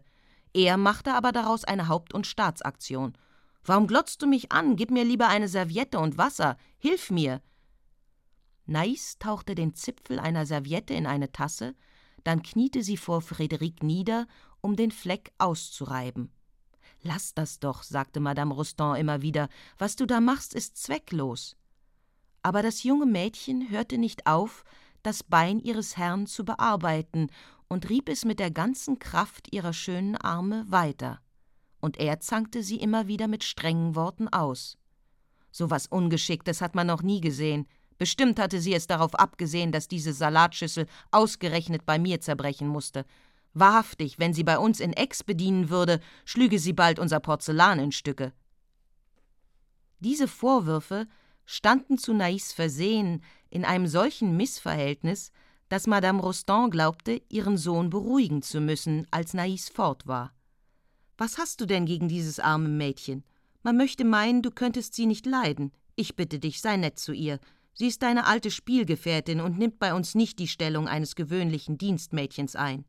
Er 0.53 0.77
machte 0.77 1.13
aber 1.13 1.33
daraus 1.33 1.65
eine 1.65 1.89
Haupt- 1.89 2.13
und 2.13 2.25
Staatsaktion. 2.25 3.17
Warum 3.65 3.85
glotzt 3.85 4.21
du 4.21 4.27
mich 4.27 4.51
an? 4.53 4.77
Gib 4.77 4.91
mir 4.91 5.03
lieber 5.03 5.27
eine 5.27 5.49
Serviette 5.49 5.99
und 5.99 6.17
Wasser. 6.17 6.55
Hilf 6.77 7.11
mir. 7.11 7.41
Nais 8.67 9.17
tauchte 9.17 9.55
den 9.55 9.73
Zipfel 9.73 10.19
einer 10.19 10.45
Serviette 10.45 10.93
in 10.93 11.07
eine 11.07 11.31
Tasse, 11.31 11.75
dann 12.23 12.43
kniete 12.43 12.83
sie 12.83 12.97
vor 12.97 13.21
Friederik 13.21 13.81
nieder, 13.81 14.27
um 14.61 14.75
den 14.75 14.91
Fleck 14.91 15.31
auszureiben. 15.37 16.31
Lass 17.01 17.33
das 17.33 17.59
doch, 17.59 17.83
sagte 17.83 18.19
Madame 18.19 18.53
Rostand 18.53 18.99
immer 18.99 19.21
wieder, 19.21 19.49
was 19.77 19.95
du 19.95 20.05
da 20.05 20.19
machst, 20.19 20.53
ist 20.53 20.77
zwecklos. 20.77 21.55
Aber 22.43 22.61
das 22.61 22.83
junge 22.83 23.05
Mädchen 23.05 23.69
hörte 23.69 23.97
nicht 23.97 24.27
auf, 24.27 24.63
das 25.03 25.23
Bein 25.23 25.59
ihres 25.59 25.95
Herrn 25.95 26.27
zu 26.27 26.43
bearbeiten 26.43 27.29
und 27.69 27.89
rieb 27.89 28.09
es 28.09 28.25
mit 28.25 28.39
der 28.39 28.51
ganzen 28.51 28.99
Kraft 28.99 29.53
ihrer 29.53 29.73
schönen 29.73 30.17
Arme 30.17 30.65
weiter. 30.69 31.21
Und 31.79 31.97
er 31.97 32.19
zankte 32.19 32.63
sie 32.63 32.77
immer 32.77 33.07
wieder 33.07 33.27
mit 33.27 33.43
strengen 33.43 33.95
Worten 33.95 34.27
aus. 34.27 34.77
So 35.51 35.69
was 35.69 35.87
Ungeschicktes 35.87 36.61
hat 36.61 36.75
man 36.75 36.87
noch 36.87 37.03
nie 37.03 37.21
gesehen. 37.21 37.67
Bestimmt 37.97 38.39
hatte 38.39 38.61
sie 38.61 38.73
es 38.73 38.87
darauf 38.87 39.15
abgesehen, 39.15 39.71
dass 39.71 39.87
diese 39.87 40.13
Salatschüssel 40.13 40.85
ausgerechnet 41.11 41.85
bei 41.85 41.97
mir 41.97 42.21
zerbrechen 42.21 42.67
musste. 42.67 43.05
Wahrhaftig, 43.53 44.19
wenn 44.19 44.33
sie 44.33 44.43
bei 44.43 44.59
uns 44.59 44.79
in 44.79 44.93
Ex 44.93 45.23
bedienen 45.23 45.69
würde, 45.69 45.99
schlüge 46.25 46.59
sie 46.59 46.73
bald 46.73 46.99
unser 46.99 47.19
Porzellan 47.19 47.79
in 47.79 47.91
Stücke. 47.91 48.33
Diese 49.99 50.27
Vorwürfe 50.27 51.07
standen 51.45 51.97
zu 51.97 52.13
Nais 52.13 52.53
Versehen 52.53 53.23
in 53.49 53.65
einem 53.65 53.87
solchen 53.87 54.37
Missverhältnis, 54.37 55.31
dass 55.69 55.87
Madame 55.87 56.21
Rostand 56.21 56.71
glaubte, 56.71 57.21
ihren 57.29 57.57
Sohn 57.57 57.89
beruhigen 57.89 58.41
zu 58.41 58.61
müssen, 58.61 59.07
als 59.09 59.33
Nais 59.33 59.69
fort 59.69 60.05
war. 60.05 60.33
Was 61.17 61.39
hast 61.39 61.59
du 61.61 61.65
denn 61.65 61.85
gegen 61.85 62.07
dieses 62.07 62.39
arme 62.39 62.69
Mädchen? 62.69 63.23
Man 63.63 63.75
möchte 63.75 64.05
meinen, 64.05 64.43
du 64.43 64.51
könntest 64.51 64.93
sie 64.93 65.07
nicht 65.07 65.25
leiden. 65.25 65.71
Ich 65.95 66.15
bitte 66.15 66.37
dich, 66.37 66.61
sei 66.61 66.77
nett 66.77 66.99
zu 66.99 67.11
ihr. 67.11 67.39
Sie 67.79 67.85
ist 67.85 68.01
deine 68.01 68.25
alte 68.25 68.49
Spielgefährtin 68.49 69.39
und 69.39 69.59
nimmt 69.59 69.77
bei 69.77 69.93
uns 69.93 70.15
nicht 70.15 70.39
die 70.39 70.47
Stellung 70.47 70.87
eines 70.87 71.13
gewöhnlichen 71.13 71.77
Dienstmädchens 71.77 72.55
ein. 72.55 72.85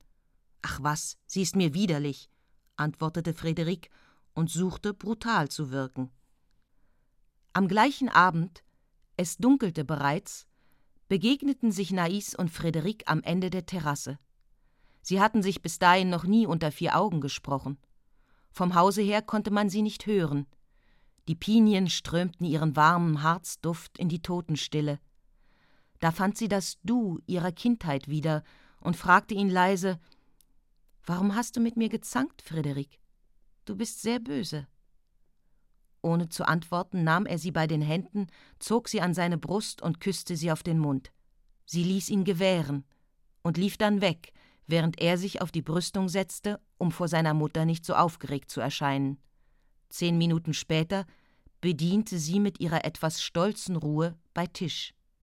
Ach 0.62 0.82
was, 0.82 1.18
sie 1.26 1.42
ist 1.42 1.56
mir 1.56 1.74
widerlich, 1.74 2.30
antwortete 2.76 3.34
Friederik 3.34 3.90
und 4.32 4.48
suchte 4.48 4.94
brutal 4.94 5.50
zu 5.50 5.70
wirken. 5.72 6.10
Am 7.52 7.68
gleichen 7.68 8.08
Abend, 8.08 8.64
es 9.18 9.36
dunkelte 9.36 9.84
bereits, 9.84 10.46
begegneten 11.06 11.70
sich 11.70 11.90
Nais 11.90 12.34
und 12.34 12.48
Friederik 12.48 13.02
am 13.04 13.22
Ende 13.22 13.50
der 13.50 13.66
Terrasse. 13.66 14.18
Sie 15.02 15.20
hatten 15.20 15.42
sich 15.42 15.60
bis 15.60 15.78
dahin 15.78 16.08
noch 16.08 16.24
nie 16.24 16.46
unter 16.46 16.72
vier 16.72 16.96
Augen 16.96 17.20
gesprochen. 17.20 17.76
Vom 18.52 18.74
Hause 18.74 19.02
her 19.02 19.20
konnte 19.20 19.50
man 19.50 19.68
sie 19.68 19.82
nicht 19.82 20.06
hören. 20.06 20.46
Die 21.28 21.34
Pinien 21.34 21.90
strömten 21.90 22.46
ihren 22.46 22.74
warmen 22.74 23.22
Harzduft 23.22 23.98
in 23.98 24.08
die 24.08 24.22
Totenstille. 24.22 24.98
Da 26.00 26.10
fand 26.10 26.38
sie 26.38 26.48
das 26.48 26.78
Du 26.82 27.20
ihrer 27.26 27.52
Kindheit 27.52 28.08
wieder 28.08 28.42
und 28.80 28.96
fragte 28.96 29.34
ihn 29.34 29.50
leise: 29.50 30.00
Warum 31.04 31.34
hast 31.34 31.56
du 31.56 31.60
mit 31.60 31.76
mir 31.76 31.90
gezankt, 31.90 32.40
Friederik? 32.40 32.98
Du 33.66 33.76
bist 33.76 34.00
sehr 34.00 34.20
böse. 34.20 34.66
Ohne 36.00 36.30
zu 36.30 36.48
antworten, 36.48 37.04
nahm 37.04 37.26
er 37.26 37.36
sie 37.36 37.50
bei 37.50 37.66
den 37.66 37.82
Händen, 37.82 38.28
zog 38.58 38.88
sie 38.88 39.02
an 39.02 39.12
seine 39.12 39.36
Brust 39.36 39.82
und 39.82 40.00
küsste 40.00 40.34
sie 40.34 40.50
auf 40.50 40.62
den 40.62 40.78
Mund. 40.78 41.12
Sie 41.66 41.84
ließ 41.84 42.08
ihn 42.08 42.24
gewähren 42.24 42.84
und 43.42 43.58
lief 43.58 43.76
dann 43.76 44.00
weg, 44.00 44.32
während 44.66 44.98
er 44.98 45.18
sich 45.18 45.42
auf 45.42 45.50
die 45.50 45.60
Brüstung 45.60 46.08
setzte, 46.08 46.58
um 46.78 46.90
vor 46.90 47.08
seiner 47.08 47.34
Mutter 47.34 47.66
nicht 47.66 47.84
so 47.84 47.94
aufgeregt 47.94 48.50
zu 48.50 48.62
erscheinen. 48.62 49.18
Zehn 49.90 50.16
Minuten 50.16 50.54
später 50.54 51.04
bediente 51.60 52.18
sie 52.18 52.40
mit 52.40 52.60
ihrer 52.60 52.84
etwas 52.84 53.22
stolzen 53.22 53.76
Ruhe 53.76 54.16
bei 54.34 54.46
Tisch. 54.46 54.94